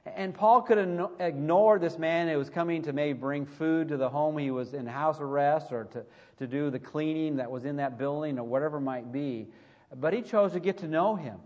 And 0.06 0.34
Paul 0.36 0.62
could 0.62 1.10
ignore 1.20 1.80
this 1.80 1.98
man 1.98 2.28
who 2.28 2.38
was 2.38 2.50
coming 2.50 2.84
to 2.84 2.94
maybe 2.94 3.18
bring 3.18 3.46
food 3.46 3.88
to 3.90 3.98
the 3.98 4.08
home 4.08 4.38
he 4.38 4.52
was 4.52 4.74
in 4.74 4.86
house 4.86 5.20
arrest 5.20 5.72
or 5.72 5.86
to, 5.86 6.06
to 6.38 6.48
do 6.48 6.70
the 6.70 6.80
cleaning 6.80 7.38
that 7.38 7.50
was 7.50 7.66
in 7.66 7.78
that 7.78 7.98
building 7.98 8.38
or 8.38 8.44
whatever 8.44 8.78
it 8.78 8.82
might 8.82 9.12
be. 9.12 9.48
But 9.96 10.14
he 10.14 10.22
chose 10.22 10.52
to 10.54 10.60
get 10.60 10.78
to 10.80 10.88
know 10.88 11.16
him, 11.16 11.40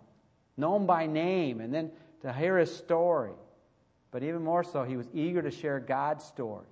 know 0.57 0.75
him 0.75 0.85
by 0.85 1.05
name, 1.05 1.61
and 1.61 1.73
then 1.73 1.91
to 2.21 2.33
hear 2.33 2.57
his 2.57 2.75
story. 2.75 3.31
But 4.11 4.23
even 4.23 4.43
more 4.43 4.63
so, 4.63 4.83
he 4.83 4.97
was 4.97 5.07
eager 5.13 5.41
to 5.41 5.51
share 5.51 5.79
God's 5.79 6.25
story. 6.25 6.65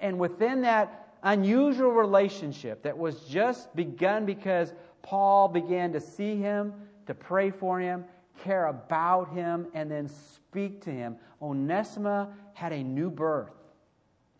And 0.00 0.18
within 0.18 0.62
that 0.62 1.14
unusual 1.22 1.90
relationship 1.90 2.82
that 2.82 2.96
was 2.96 3.20
just 3.20 3.74
begun 3.74 4.26
because 4.26 4.72
Paul 5.02 5.48
began 5.48 5.92
to 5.92 6.00
see 6.00 6.36
him, 6.36 6.74
to 7.06 7.14
pray 7.14 7.50
for 7.50 7.80
him, 7.80 8.04
care 8.42 8.66
about 8.66 9.32
him, 9.32 9.66
and 9.74 9.90
then 9.90 10.08
speak 10.08 10.82
to 10.82 10.90
him, 10.90 11.16
Onesimus 11.40 12.28
had 12.52 12.72
a 12.72 12.82
new 12.82 13.10
birth. 13.10 13.52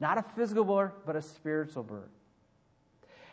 Not 0.00 0.18
a 0.18 0.24
physical 0.34 0.64
birth, 0.64 0.92
but 1.06 1.16
a 1.16 1.22
spiritual 1.22 1.82
birth. 1.82 2.10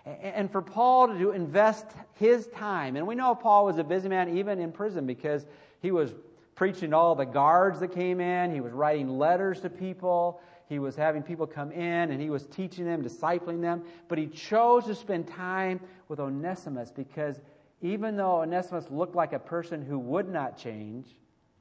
And 0.06 0.52
for 0.52 0.62
Paul 0.62 1.10
to 1.10 1.32
invest 1.32 1.86
his 2.13 2.47
time, 2.47 2.95
and 2.95 3.06
we 3.06 3.13
know 3.13 3.36
Paul 3.36 3.65
was 3.65 3.78
a 3.78 3.84
busy 3.84 4.10
man 4.10 4.38
even 4.38 4.60
in 4.60 4.71
prison 4.71 5.06
because 5.06 5.45
he 5.80 5.91
was 5.91 6.13
preaching 6.62 6.91
to 6.91 6.95
all 6.95 7.15
the 7.15 7.26
guards 7.26 7.80
that 7.80 7.91
came 7.91 8.19
in, 8.19 8.54
he 8.54 8.62
was 8.62 8.71
writing 8.71 9.17
letters 9.17 9.62
to 9.62 9.67
people, 9.67 10.39
he 10.69 10.78
was 10.78 10.95
having 10.95 11.24
people 11.24 11.47
come 11.47 11.71
in, 11.71 12.12
and 12.12 12.21
he 12.21 12.30
was 12.30 12.45
teaching 12.45 12.86
them, 12.86 13.02
discipling 13.02 13.60
them. 13.60 13.82
But 14.08 14.19
he 14.19 14.28
chose 14.28 14.86
to 14.86 14.93
spend 14.93 15.28
time 15.28 15.80
with 16.08 16.19
Onesimus 16.19 16.91
because 16.91 17.41
even 17.82 18.15
though 18.15 18.41
Onesimus 18.41 18.86
looked 18.91 19.15
like 19.15 19.34
a 19.34 19.39
person 19.39 19.84
who 19.84 19.97
would 19.97 20.30
not 20.30 20.56
change, 20.56 21.08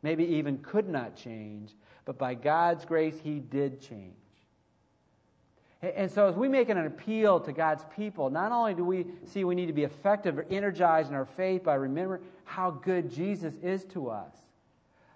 maybe 0.03 0.23
even 0.23 0.59
could 0.59 0.87
not 0.87 1.17
change, 1.17 1.73
but 2.05 2.19
by 2.19 2.35
God's 2.35 2.85
grace, 2.85 3.19
he 3.25 3.39
did 3.39 3.81
change. 3.81 4.13
And 5.81 6.11
so, 6.11 6.29
as 6.29 6.35
we 6.35 6.47
make 6.47 6.69
an 6.69 6.77
appeal 6.77 7.41
to 7.41 7.55
God's 7.55 7.87
people, 7.97 8.29
not 8.29 8.53
only 8.53 8.75
do 8.75 8.85
we 8.85 9.07
see 9.25 9.45
we 9.45 9.55
need 9.55 9.69
to 9.69 9.73
be 9.73 9.85
effective 9.85 10.37
or 10.37 10.45
energized 10.51 11.09
in 11.09 11.15
our 11.15 11.25
faith 11.25 11.65
by 11.65 11.77
remembering 11.77 12.21
how 12.45 12.71
good 12.71 13.11
Jesus 13.11 13.55
is 13.63 13.85
to 13.85 14.11
us, 14.11 14.35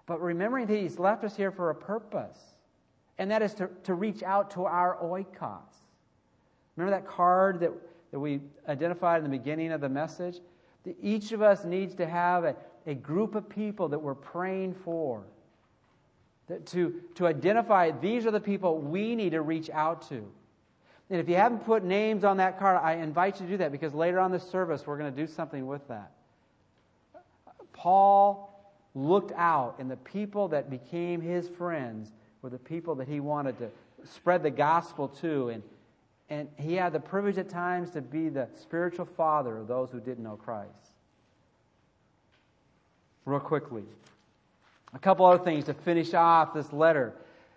but 0.05 0.21
remembering 0.21 0.67
that 0.67 0.77
He's 0.77 0.99
left 0.99 1.23
us 1.23 1.35
here 1.35 1.51
for 1.51 1.69
a 1.69 1.75
purpose, 1.75 2.39
and 3.17 3.31
that 3.31 3.41
is 3.41 3.53
to, 3.55 3.69
to 3.83 3.93
reach 3.93 4.23
out 4.23 4.51
to 4.51 4.65
our 4.65 4.97
oikos. 5.01 5.61
Remember 6.75 6.97
that 6.97 7.07
card 7.07 7.59
that, 7.61 7.71
that 8.11 8.19
we 8.19 8.41
identified 8.67 9.23
in 9.23 9.23
the 9.23 9.37
beginning 9.37 9.71
of 9.71 9.81
the 9.81 9.89
message? 9.89 10.39
That 10.83 10.95
each 11.01 11.31
of 11.31 11.41
us 11.41 11.63
needs 11.63 11.95
to 11.95 12.05
have 12.05 12.43
a, 12.43 12.55
a 12.85 12.93
group 12.93 13.35
of 13.35 13.47
people 13.47 13.87
that 13.89 13.99
we're 13.99 14.15
praying 14.15 14.75
for. 14.83 15.23
That 16.47 16.65
to, 16.67 17.01
to 17.15 17.25
identify 17.25 17.91
these 17.91 18.25
are 18.25 18.31
the 18.31 18.39
people 18.39 18.77
we 18.77 19.15
need 19.15 19.31
to 19.31 19.41
reach 19.41 19.69
out 19.69 20.07
to. 20.09 20.27
And 21.09 21.19
if 21.19 21.29
you 21.29 21.35
haven't 21.35 21.65
put 21.65 21.83
names 21.83 22.23
on 22.23 22.37
that 22.37 22.59
card, 22.59 22.79
I 22.83 22.95
invite 22.95 23.39
you 23.39 23.45
to 23.45 23.51
do 23.53 23.57
that 23.57 23.71
because 23.71 23.93
later 23.93 24.19
on 24.19 24.31
this 24.31 24.47
service, 24.47 24.85
we're 24.85 24.97
going 24.97 25.13
to 25.13 25.25
do 25.25 25.31
something 25.31 25.65
with 25.67 25.87
that. 25.87 26.11
Paul 27.73 28.54
looked 28.95 29.33
out, 29.35 29.75
and 29.77 29.91
the 29.91 29.97
people 29.97 30.47
that 30.47 30.69
became 30.69 31.21
his 31.21 31.47
friends 31.47 32.11
were 32.41 32.49
the 32.49 32.57
people 32.57 32.95
that 32.95 33.07
he 33.07 33.19
wanted 33.19 33.57
to 33.59 33.69
spread 34.05 34.41
the 34.41 34.49
gospel 34.49 35.09
to. 35.09 35.49
And, 35.49 35.63
and 36.29 36.47
he 36.57 36.75
had 36.75 36.93
the 36.93 36.99
privilege 36.99 37.37
at 37.37 37.49
times 37.49 37.91
to 37.91 38.01
be 38.01 38.29
the 38.29 38.47
spiritual 38.59 39.05
father 39.05 39.57
of 39.57 39.67
those 39.67 39.91
who 39.91 39.99
didn't 39.99 40.23
know 40.23 40.37
Christ 40.37 40.91
real 43.25 43.39
quickly. 43.39 43.83
A 44.93 44.99
couple 44.99 45.25
other 45.25 45.43
things 45.43 45.65
to 45.65 45.73
finish 45.73 46.13
off 46.13 46.53
this 46.53 46.71
letter. 46.71 47.13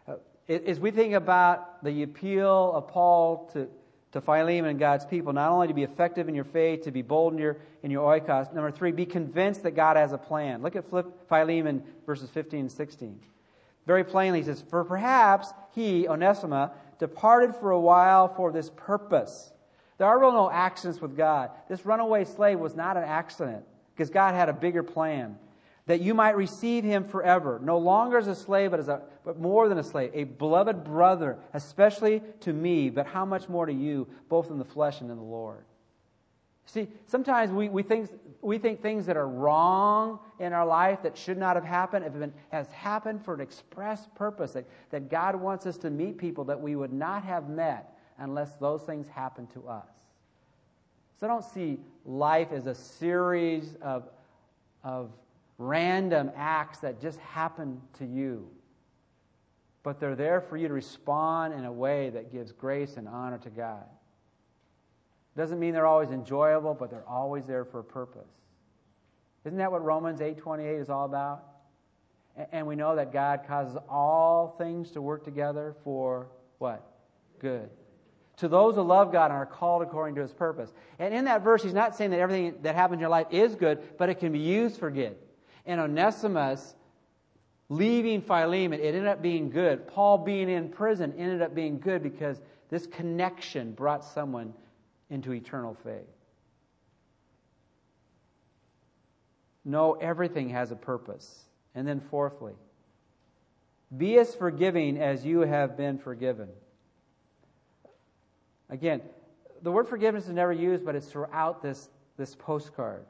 Uh, 0.08 0.14
as 0.48 0.80
we 0.80 0.90
think 0.90 1.14
about 1.14 1.84
the 1.84 2.02
appeal 2.02 2.72
of 2.72 2.88
Paul 2.88 3.50
to, 3.52 3.68
to 4.12 4.20
Philemon 4.20 4.70
and 4.70 4.78
God's 4.78 5.04
people, 5.04 5.32
not 5.32 5.50
only 5.50 5.68
to 5.68 5.74
be 5.74 5.82
effective 5.82 6.28
in 6.28 6.34
your 6.34 6.44
faith, 6.44 6.82
to 6.82 6.90
be 6.90 7.02
bold 7.02 7.34
in 7.34 7.38
your, 7.38 7.58
in 7.82 7.90
your 7.90 8.08
oikos. 8.08 8.52
Number 8.54 8.70
three, 8.70 8.90
be 8.90 9.04
convinced 9.04 9.62
that 9.64 9.72
God 9.72 9.96
has 9.96 10.12
a 10.12 10.18
plan. 10.18 10.62
Look 10.62 10.76
at 10.76 10.84
Philemon 11.28 11.82
verses 12.06 12.30
15 12.30 12.60
and 12.60 12.72
16. 12.72 13.20
Very 13.86 14.04
plainly, 14.04 14.40
he 14.40 14.44
says, 14.44 14.62
For 14.68 14.84
perhaps 14.84 15.52
he, 15.74 16.08
Onesimus, 16.08 16.70
departed 16.98 17.54
for 17.56 17.70
a 17.70 17.80
while 17.80 18.28
for 18.28 18.50
this 18.50 18.70
purpose. 18.76 19.52
There 19.98 20.06
are 20.06 20.18
real 20.18 20.32
no 20.32 20.50
accidents 20.50 21.00
with 21.00 21.16
God. 21.16 21.50
This 21.68 21.84
runaway 21.84 22.24
slave 22.24 22.58
was 22.58 22.74
not 22.74 22.96
an 22.96 23.04
accident 23.04 23.64
because 23.94 24.10
God 24.10 24.34
had 24.34 24.48
a 24.48 24.52
bigger 24.52 24.82
plan 24.82 25.36
that 25.88 26.02
you 26.02 26.12
might 26.12 26.36
receive 26.36 26.84
him 26.84 27.02
forever, 27.02 27.58
no 27.64 27.78
longer 27.78 28.18
as 28.18 28.28
a 28.28 28.34
slave, 28.34 28.70
but, 28.70 28.78
as 28.78 28.88
a, 28.88 29.00
but 29.24 29.40
more 29.40 29.70
than 29.70 29.78
a 29.78 29.82
slave, 29.82 30.10
a 30.12 30.24
beloved 30.24 30.84
brother, 30.84 31.38
especially 31.54 32.22
to 32.40 32.52
me, 32.52 32.90
but 32.90 33.06
how 33.06 33.24
much 33.24 33.48
more 33.48 33.64
to 33.64 33.72
you, 33.72 34.06
both 34.28 34.50
in 34.50 34.58
the 34.58 34.66
flesh 34.66 35.00
and 35.00 35.10
in 35.10 35.16
the 35.16 35.22
Lord. 35.22 35.64
See, 36.66 36.88
sometimes 37.06 37.50
we, 37.50 37.70
we, 37.70 37.82
think, 37.82 38.10
we 38.42 38.58
think 38.58 38.82
things 38.82 39.06
that 39.06 39.16
are 39.16 39.26
wrong 39.26 40.18
in 40.38 40.52
our 40.52 40.66
life 40.66 41.02
that 41.04 41.16
should 41.16 41.38
not 41.38 41.56
have 41.56 41.64
happened 41.64 42.04
have 42.04 42.20
been, 42.20 42.34
has 42.52 42.68
happened 42.68 43.24
for 43.24 43.32
an 43.32 43.40
express 43.40 44.06
purpose, 44.14 44.52
that, 44.52 44.66
that 44.90 45.08
God 45.08 45.36
wants 45.36 45.64
us 45.64 45.78
to 45.78 45.88
meet 45.88 46.18
people 46.18 46.44
that 46.44 46.60
we 46.60 46.76
would 46.76 46.92
not 46.92 47.24
have 47.24 47.48
met 47.48 47.98
unless 48.18 48.56
those 48.56 48.82
things 48.82 49.06
happened 49.08 49.48
to 49.54 49.66
us. 49.66 49.88
So 51.18 51.26
I 51.26 51.30
don't 51.30 51.44
see 51.44 51.78
life 52.04 52.52
as 52.52 52.66
a 52.66 52.74
series 52.74 53.74
of, 53.80 54.06
of 54.84 55.10
random 55.58 56.30
acts 56.36 56.78
that 56.78 57.00
just 57.00 57.18
happen 57.18 57.80
to 57.98 58.06
you. 58.06 58.48
But 59.82 60.00
they're 60.00 60.16
there 60.16 60.40
for 60.40 60.56
you 60.56 60.68
to 60.68 60.74
respond 60.74 61.54
in 61.54 61.64
a 61.64 61.72
way 61.72 62.10
that 62.10 62.32
gives 62.32 62.52
grace 62.52 62.96
and 62.96 63.08
honor 63.08 63.38
to 63.38 63.50
God. 63.50 63.84
Doesn't 65.36 65.58
mean 65.58 65.72
they're 65.72 65.86
always 65.86 66.10
enjoyable, 66.10 66.74
but 66.74 66.90
they're 66.90 67.08
always 67.08 67.46
there 67.46 67.64
for 67.64 67.80
a 67.80 67.84
purpose. 67.84 68.28
Isn't 69.44 69.58
that 69.58 69.70
what 69.70 69.84
Romans 69.84 70.20
8:28 70.20 70.80
is 70.80 70.90
all 70.90 71.04
about? 71.04 71.44
And 72.52 72.66
we 72.66 72.76
know 72.76 72.94
that 72.96 73.12
God 73.12 73.44
causes 73.46 73.76
all 73.88 74.54
things 74.58 74.92
to 74.92 75.02
work 75.02 75.24
together 75.24 75.74
for 75.82 76.28
what? 76.58 76.84
Good. 77.40 77.70
To 78.36 78.48
those 78.48 78.76
who 78.76 78.82
love 78.82 79.10
God 79.10 79.30
and 79.30 79.34
are 79.34 79.46
called 79.46 79.82
according 79.82 80.14
to 80.16 80.20
his 80.20 80.32
purpose. 80.32 80.72
And 81.00 81.12
in 81.12 81.24
that 81.24 81.42
verse, 81.42 81.62
he's 81.62 81.74
not 81.74 81.96
saying 81.96 82.10
that 82.10 82.20
everything 82.20 82.62
that 82.62 82.76
happens 82.76 82.94
in 82.94 83.00
your 83.00 83.08
life 83.08 83.26
is 83.30 83.56
good, 83.56 83.96
but 83.96 84.08
it 84.08 84.16
can 84.16 84.30
be 84.30 84.38
used 84.38 84.78
for 84.78 84.90
good 84.90 85.16
and 85.68 85.80
Onesimus 85.80 86.74
leaving 87.68 88.22
Philemon, 88.22 88.80
it 88.80 88.86
ended 88.86 89.06
up 89.06 89.22
being 89.22 89.50
good. 89.50 89.86
Paul 89.86 90.18
being 90.18 90.48
in 90.48 90.70
prison 90.70 91.14
ended 91.16 91.42
up 91.42 91.54
being 91.54 91.78
good 91.78 92.02
because 92.02 92.40
this 92.70 92.86
connection 92.86 93.72
brought 93.72 94.04
someone 94.04 94.54
into 95.10 95.32
eternal 95.32 95.76
faith. 95.84 96.08
Know 99.64 99.92
everything 99.92 100.48
has 100.48 100.72
a 100.72 100.76
purpose. 100.76 101.44
And 101.74 101.86
then, 101.86 102.00
fourthly, 102.00 102.54
be 103.96 104.18
as 104.18 104.34
forgiving 104.34 104.98
as 104.98 105.24
you 105.24 105.40
have 105.40 105.76
been 105.76 105.98
forgiven. 105.98 106.48
Again, 108.70 109.02
the 109.62 109.70
word 109.70 109.86
forgiveness 109.86 110.24
is 110.24 110.32
never 110.32 110.52
used, 110.52 110.84
but 110.84 110.94
it's 110.94 111.06
throughout 111.06 111.62
this, 111.62 111.90
this 112.16 112.34
postcard. 112.34 113.04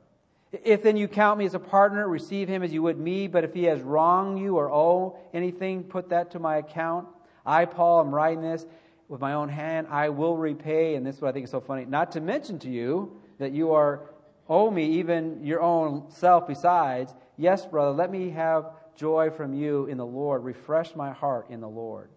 If 0.52 0.82
then 0.82 0.96
you 0.96 1.08
count 1.08 1.38
me 1.38 1.44
as 1.44 1.54
a 1.54 1.58
partner, 1.58 2.08
receive 2.08 2.48
him 2.48 2.62
as 2.62 2.72
you 2.72 2.82
would 2.82 2.98
me. 2.98 3.26
But 3.26 3.44
if 3.44 3.52
he 3.52 3.64
has 3.64 3.82
wronged 3.82 4.38
you 4.38 4.56
or 4.56 4.70
owe 4.72 5.18
anything, 5.34 5.84
put 5.84 6.08
that 6.10 6.30
to 6.32 6.38
my 6.38 6.56
account. 6.56 7.06
I, 7.44 7.66
Paul, 7.66 8.00
am 8.00 8.14
writing 8.14 8.42
this 8.42 8.66
with 9.08 9.20
my 9.20 9.34
own 9.34 9.48
hand. 9.48 9.86
I 9.90 10.08
will 10.08 10.36
repay. 10.36 10.94
And 10.94 11.06
this 11.06 11.16
is 11.16 11.22
what 11.22 11.28
I 11.28 11.32
think 11.32 11.44
is 11.44 11.50
so 11.50 11.60
funny. 11.60 11.84
Not 11.84 12.12
to 12.12 12.20
mention 12.20 12.58
to 12.60 12.70
you 12.70 13.20
that 13.38 13.52
you 13.52 13.72
are 13.72 14.10
owe 14.48 14.70
me 14.70 14.86
even 14.98 15.44
your 15.44 15.60
own 15.60 16.10
self 16.10 16.46
besides. 16.46 17.14
Yes, 17.36 17.66
brother, 17.66 17.90
let 17.90 18.10
me 18.10 18.30
have 18.30 18.70
joy 18.96 19.30
from 19.30 19.52
you 19.54 19.86
in 19.86 19.98
the 19.98 20.06
Lord. 20.06 20.44
Refresh 20.44 20.96
my 20.96 21.12
heart 21.12 21.50
in 21.50 21.60
the 21.60 21.68
Lord. 21.68 22.08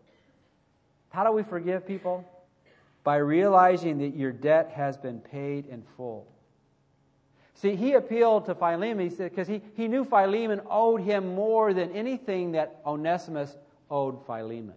How 1.09 1.25
do 1.25 1.31
we 1.31 1.43
forgive 1.43 1.85
people? 1.85 2.25
By 3.03 3.17
realizing 3.17 3.97
that 3.99 4.15
your 4.15 4.31
debt 4.31 4.71
has 4.73 4.97
been 4.97 5.19
paid 5.19 5.65
in 5.65 5.83
full. 5.97 6.27
See, 7.53 7.75
he 7.75 7.93
appealed 7.93 8.45
to 8.45 8.55
Philemon 8.55 9.09
he 9.09 9.15
because 9.15 9.47
he, 9.47 9.61
he 9.75 9.87
knew 9.87 10.03
Philemon 10.03 10.61
owed 10.69 11.01
him 11.01 11.35
more 11.35 11.73
than 11.73 11.91
anything 11.91 12.53
that 12.53 12.81
Onesimus 12.85 13.55
owed 13.89 14.25
Philemon. 14.25 14.75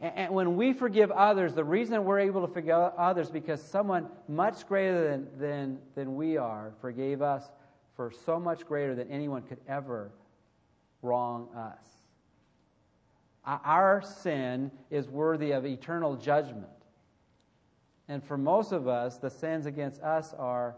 And, 0.00 0.12
and 0.16 0.34
when 0.34 0.56
we 0.56 0.72
forgive 0.72 1.10
others, 1.10 1.54
the 1.54 1.64
reason 1.64 2.04
we're 2.04 2.20
able 2.20 2.46
to 2.46 2.52
forgive 2.52 2.74
others 2.74 3.30
because 3.30 3.62
someone 3.62 4.08
much 4.26 4.66
greater 4.66 5.08
than, 5.08 5.28
than, 5.38 5.78
than 5.94 6.16
we 6.16 6.36
are 6.36 6.72
forgave 6.80 7.22
us 7.22 7.44
for 7.94 8.10
so 8.10 8.38
much 8.38 8.64
greater 8.66 8.94
than 8.94 9.10
anyone 9.10 9.42
could 9.42 9.58
ever 9.68 10.10
wrong 11.02 11.48
us. 11.56 11.84
Our 13.44 14.02
sin 14.02 14.70
is 14.90 15.08
worthy 15.08 15.52
of 15.52 15.64
eternal 15.64 16.16
judgment. 16.16 16.66
And 18.06 18.22
for 18.22 18.36
most 18.36 18.72
of 18.72 18.88
us, 18.88 19.18
the 19.18 19.30
sins 19.30 19.66
against 19.66 20.02
us 20.02 20.34
are 20.34 20.76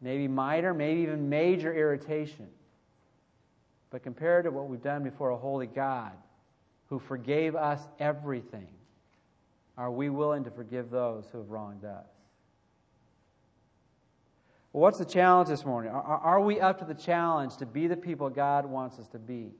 maybe 0.00 0.28
minor, 0.28 0.74
maybe 0.74 1.00
even 1.02 1.28
major 1.28 1.74
irritation. 1.74 2.48
But 3.90 4.02
compared 4.02 4.44
to 4.44 4.50
what 4.50 4.68
we've 4.68 4.82
done 4.82 5.02
before 5.02 5.30
a 5.30 5.36
holy 5.36 5.66
God 5.66 6.12
who 6.88 6.98
forgave 6.98 7.56
us 7.56 7.80
everything, 7.98 8.68
are 9.76 9.90
we 9.90 10.10
willing 10.10 10.44
to 10.44 10.50
forgive 10.50 10.90
those 10.90 11.26
who 11.30 11.38
have 11.38 11.50
wronged 11.50 11.84
us? 11.84 12.06
Well, 14.72 14.82
what's 14.82 14.98
the 14.98 15.04
challenge 15.04 15.48
this 15.48 15.64
morning? 15.64 15.92
Are, 15.92 16.02
are 16.02 16.40
we 16.40 16.60
up 16.60 16.78
to 16.80 16.84
the 16.84 16.94
challenge 16.94 17.56
to 17.56 17.66
be 17.66 17.86
the 17.86 17.96
people 17.96 18.28
God 18.28 18.66
wants 18.66 18.98
us 18.98 19.08
to 19.08 19.18
be? 19.18 19.52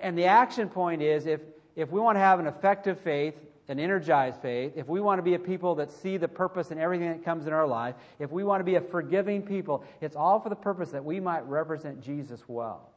And 0.00 0.18
the 0.18 0.26
action 0.26 0.68
point 0.68 1.00
is 1.00 1.26
if, 1.26 1.40
if 1.76 1.90
we 1.90 2.00
want 2.00 2.16
to 2.16 2.20
have 2.20 2.38
an 2.38 2.46
effective 2.46 3.00
faith, 3.00 3.34
an 3.68 3.80
energized 3.80 4.40
faith, 4.40 4.72
if 4.76 4.86
we 4.86 5.00
want 5.00 5.18
to 5.18 5.22
be 5.22 5.34
a 5.34 5.38
people 5.38 5.74
that 5.74 5.90
see 5.90 6.16
the 6.16 6.28
purpose 6.28 6.70
in 6.70 6.78
everything 6.78 7.08
that 7.08 7.24
comes 7.24 7.46
in 7.46 7.52
our 7.52 7.66
life, 7.66 7.96
if 8.18 8.30
we 8.30 8.44
want 8.44 8.60
to 8.60 8.64
be 8.64 8.76
a 8.76 8.80
forgiving 8.80 9.42
people, 9.42 9.84
it's 10.00 10.14
all 10.14 10.38
for 10.38 10.48
the 10.48 10.56
purpose 10.56 10.90
that 10.90 11.04
we 11.04 11.18
might 11.18 11.46
represent 11.48 12.00
Jesus 12.00 12.42
well. 12.46 12.90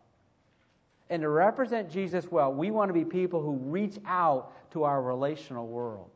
And 1.10 1.24
to 1.24 1.30
represent 1.30 1.90
Jesus 1.90 2.32
well, 2.32 2.54
we 2.54 2.70
want 2.70 2.90
to 2.90 2.94
be 2.94 3.04
people 3.04 3.42
who 3.42 3.54
reach 3.54 3.98
out 4.06 4.52
to 4.72 4.84
our 4.84 5.02
relational 5.02 5.66
world. 5.66 6.12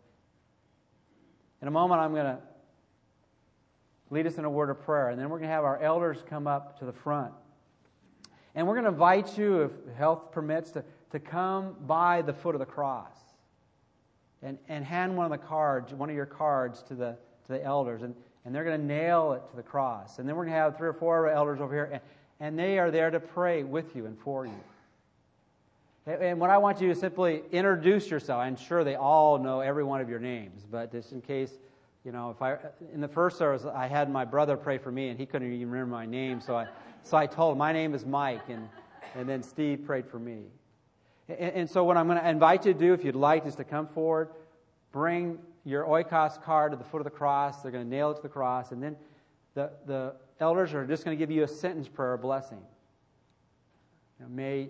In 1.63 1.67
a 1.67 1.71
moment, 1.71 2.01
I'm 2.01 2.13
going 2.13 2.25
to 2.25 2.39
lead 4.11 4.27
us 4.27 4.37
in 4.37 4.45
a 4.45 4.49
word 4.49 4.69
of 4.69 4.83
prayer, 4.83 5.09
and 5.09 5.19
then 5.19 5.29
we're 5.29 5.39
going 5.39 5.49
to 5.49 5.55
have 5.55 5.63
our 5.63 5.81
elders 5.81 6.19
come 6.29 6.45
up 6.45 6.77
to 6.77 6.85
the 6.85 6.93
front. 6.93 7.33
And 8.53 8.67
we're 8.67 8.75
going 8.75 8.85
to 8.85 8.91
invite 8.91 9.35
you, 9.35 9.63
if 9.63 9.71
health 9.97 10.31
permits, 10.31 10.69
to, 10.71 10.83
to 11.09 11.19
come 11.19 11.75
by 11.87 12.21
the 12.21 12.33
foot 12.33 12.53
of 12.53 12.59
the 12.59 12.67
cross 12.67 13.32
and, 14.43 14.57
and 14.67 14.83
hand 14.85 15.15
one 15.15 15.25
of 15.25 15.31
the 15.31 15.45
cards, 15.45 15.93
one 15.93 16.09
of 16.09 16.15
your 16.15 16.25
cards 16.25 16.83
to 16.83 16.95
the, 16.95 17.15
to 17.45 17.53
the 17.53 17.63
elders. 17.63 18.01
And, 18.03 18.13
and 18.45 18.53
they're 18.53 18.63
going 18.63 18.79
to 18.79 18.85
nail 18.85 19.33
it 19.33 19.49
to 19.49 19.55
the 19.55 19.63
cross. 19.63 20.19
And 20.19 20.27
then 20.27 20.35
we're 20.35 20.43
going 20.43 20.53
to 20.53 20.59
have 20.59 20.77
three 20.77 20.89
or 20.89 20.93
four 20.93 21.29
elders 21.29 21.61
over 21.61 21.73
here, 21.73 21.89
and, 21.93 22.01
and 22.39 22.59
they 22.59 22.77
are 22.77 22.91
there 22.91 23.09
to 23.09 23.19
pray 23.19 23.63
with 23.63 23.95
you 23.95 24.05
and 24.05 24.19
for 24.19 24.45
you. 24.45 24.59
And 26.05 26.37
what 26.39 26.49
I 26.49 26.57
want 26.57 26.81
you 26.81 26.89
to 26.89 26.95
simply 26.95 27.43
introduce 27.53 28.09
yourself. 28.11 28.41
I'm 28.41 28.57
sure 28.57 28.83
they 28.83 28.95
all 28.95 29.39
know 29.39 29.61
every 29.61 29.85
one 29.85 30.01
of 30.01 30.09
your 30.09 30.19
names, 30.19 30.65
but 30.69 30.91
just 30.91 31.13
in 31.13 31.21
case, 31.21 31.51
you 32.03 32.11
know, 32.11 32.29
if 32.29 32.41
I 32.41 32.57
in 32.93 32.99
the 32.99 33.07
first 33.07 33.37
service 33.37 33.63
I 33.63 33.87
had 33.87 34.11
my 34.11 34.25
brother 34.25 34.57
pray 34.57 34.77
for 34.77 34.91
me 34.91 35.07
and 35.07 35.17
he 35.17 35.25
couldn't 35.25 35.49
even 35.53 35.71
remember 35.71 35.95
my 35.95 36.05
name, 36.05 36.41
so 36.41 36.57
I 36.57 36.67
so 37.03 37.15
I 37.15 37.25
told 37.25 37.53
him 37.53 37.59
my 37.59 37.71
name 37.71 37.93
is 37.93 38.05
Mike, 38.05 38.49
and 38.49 38.67
and 39.15 39.29
then 39.29 39.41
Steve 39.41 39.85
prayed 39.85 40.05
for 40.05 40.19
me. 40.19 40.41
And, 41.29 41.39
and 41.39 41.69
so 41.69 41.83
what 41.83 41.97
I'm 41.97 42.07
going 42.07 42.19
to 42.19 42.29
invite 42.29 42.65
you 42.65 42.73
to 42.73 42.79
do, 42.79 42.93
if 42.93 43.03
you'd 43.03 43.15
like, 43.15 43.45
is 43.45 43.55
to 43.55 43.63
come 43.63 43.87
forward, 43.87 44.29
bring 44.91 45.39
your 45.65 45.85
oikos 45.85 46.41
card 46.43 46.71
to 46.71 46.77
the 46.77 46.83
foot 46.83 46.99
of 46.99 47.05
the 47.05 47.11
cross. 47.11 47.61
They're 47.61 47.71
going 47.71 47.85
to 47.85 47.89
nail 47.89 48.11
it 48.11 48.15
to 48.15 48.21
the 48.21 48.29
cross, 48.29 48.71
and 48.71 48.81
then 48.83 48.95
the 49.53 49.71
the 49.85 50.13
elders 50.39 50.73
are 50.73 50.85
just 50.85 51.05
going 51.05 51.17
to 51.17 51.19
give 51.19 51.31
you 51.31 51.43
a 51.43 51.47
sentence 51.47 51.87
prayer, 51.87 52.13
a 52.13 52.17
blessing. 52.17 52.59
You 54.19 54.25
know, 54.25 54.31
may 54.31 54.69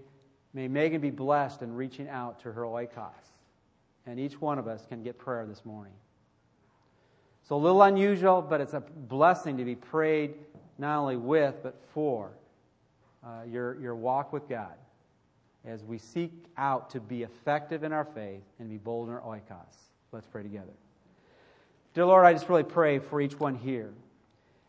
May 0.53 0.67
Megan 0.67 1.01
be 1.01 1.09
blessed 1.09 1.63
in 1.63 1.73
reaching 1.73 2.07
out 2.07 2.39
to 2.41 2.51
her 2.51 2.61
oikos. 2.61 3.11
And 4.05 4.19
each 4.19 4.39
one 4.39 4.59
of 4.59 4.67
us 4.67 4.85
can 4.85 5.01
get 5.01 5.17
prayer 5.17 5.45
this 5.45 5.65
morning. 5.65 5.93
So 7.47 7.55
a 7.55 7.57
little 7.57 7.81
unusual, 7.81 8.41
but 8.41 8.61
it's 8.61 8.73
a 8.73 8.81
blessing 8.81 9.57
to 9.57 9.65
be 9.65 9.75
prayed 9.75 10.35
not 10.77 10.99
only 10.99 11.17
with, 11.17 11.55
but 11.63 11.81
for 11.93 12.31
uh, 13.25 13.43
your, 13.47 13.79
your 13.79 13.95
walk 13.95 14.31
with 14.31 14.47
God 14.47 14.73
as 15.65 15.83
we 15.83 15.97
seek 15.97 16.31
out 16.57 16.89
to 16.91 16.99
be 16.99 17.23
effective 17.23 17.83
in 17.83 17.93
our 17.93 18.05
faith 18.05 18.43
and 18.59 18.69
be 18.69 18.77
bold 18.77 19.07
in 19.07 19.13
our 19.13 19.21
oikos. 19.21 19.75
Let's 20.11 20.27
pray 20.27 20.43
together. 20.43 20.73
Dear 21.93 22.05
Lord, 22.05 22.25
I 22.25 22.33
just 22.33 22.49
really 22.49 22.63
pray 22.63 22.99
for 22.99 23.21
each 23.21 23.39
one 23.39 23.55
here. 23.55 23.93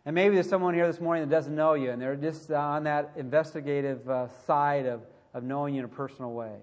And 0.06 0.14
maybe 0.14 0.34
there's 0.34 0.48
someone 0.48 0.74
here 0.74 0.86
this 0.86 1.00
morning 1.00 1.26
that 1.26 1.34
doesn't 1.34 1.54
know 1.54 1.74
you, 1.74 1.90
and 1.90 2.00
they're 2.00 2.16
just 2.16 2.50
on 2.50 2.84
that 2.84 3.12
investigative 3.16 4.08
uh, 4.08 4.28
side 4.46 4.86
of 4.86 5.00
of 5.34 5.42
knowing 5.42 5.74
you 5.74 5.80
in 5.80 5.84
a 5.84 5.88
personal 5.88 6.32
way. 6.32 6.54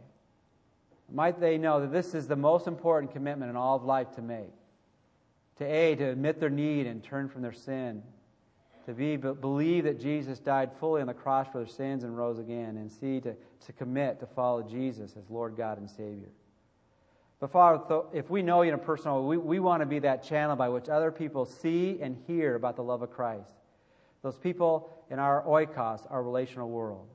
Might 1.13 1.39
they 1.39 1.57
know 1.57 1.81
that 1.81 1.91
this 1.91 2.15
is 2.15 2.27
the 2.27 2.37
most 2.37 2.67
important 2.67 3.11
commitment 3.11 3.49
in 3.49 3.57
all 3.57 3.75
of 3.75 3.83
life 3.83 4.11
to 4.15 4.21
make? 4.21 4.53
To 5.57 5.65
A, 5.65 5.95
to 5.95 6.05
admit 6.05 6.39
their 6.39 6.49
need 6.49 6.87
and 6.87 7.03
turn 7.03 7.27
from 7.27 7.41
their 7.41 7.51
sin. 7.51 8.01
To 8.85 8.93
B, 8.93 9.15
believe 9.15 9.83
that 9.83 9.99
Jesus 9.99 10.39
died 10.39 10.71
fully 10.79 11.01
on 11.01 11.07
the 11.07 11.13
cross 11.13 11.47
for 11.51 11.59
their 11.59 11.67
sins 11.67 12.03
and 12.03 12.17
rose 12.17 12.39
again. 12.39 12.77
And 12.77 12.91
C, 12.91 13.19
to, 13.21 13.35
to 13.65 13.73
commit 13.73 14.19
to 14.19 14.25
follow 14.25 14.63
Jesus 14.63 15.15
as 15.17 15.29
Lord 15.29 15.55
God 15.55 15.77
and 15.77 15.89
Savior. 15.89 16.29
But 17.39 17.51
Father, 17.51 18.03
if 18.13 18.29
we 18.29 18.41
know 18.41 18.61
you 18.61 18.69
in 18.69 18.75
a 18.75 18.77
personal 18.77 19.23
way, 19.23 19.37
we, 19.37 19.43
we 19.43 19.59
want 19.59 19.81
to 19.81 19.85
be 19.85 19.99
that 19.99 20.23
channel 20.23 20.55
by 20.55 20.69
which 20.69 20.89
other 20.89 21.11
people 21.11 21.45
see 21.45 21.99
and 22.01 22.15
hear 22.27 22.55
about 22.55 22.75
the 22.75 22.83
love 22.83 23.01
of 23.01 23.11
Christ. 23.11 23.53
Those 24.21 24.37
people 24.37 24.89
in 25.09 25.19
our 25.19 25.43
oikos, 25.43 26.05
our 26.11 26.21
relational 26.21 26.69
world. 26.69 27.07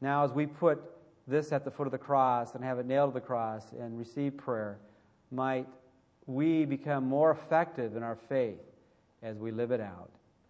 Now, 0.00 0.24
as 0.24 0.32
we 0.32 0.46
put 0.46 0.80
this 1.26 1.52
at 1.52 1.64
the 1.64 1.70
foot 1.70 1.86
of 1.86 1.92
the 1.92 1.98
cross 1.98 2.54
and 2.54 2.62
have 2.62 2.78
it 2.78 2.86
nailed 2.86 3.12
to 3.12 3.14
the 3.14 3.26
cross 3.26 3.72
and 3.72 3.98
receive 3.98 4.36
prayer, 4.36 4.78
might 5.30 5.66
we 6.26 6.66
become 6.66 7.04
more 7.04 7.30
effective 7.30 7.96
in 7.96 8.02
our 8.02 8.16
faith 8.28 8.60
as 9.22 9.38
we 9.38 9.50
live 9.50 9.70
it 9.70 9.80
out. 9.80 10.10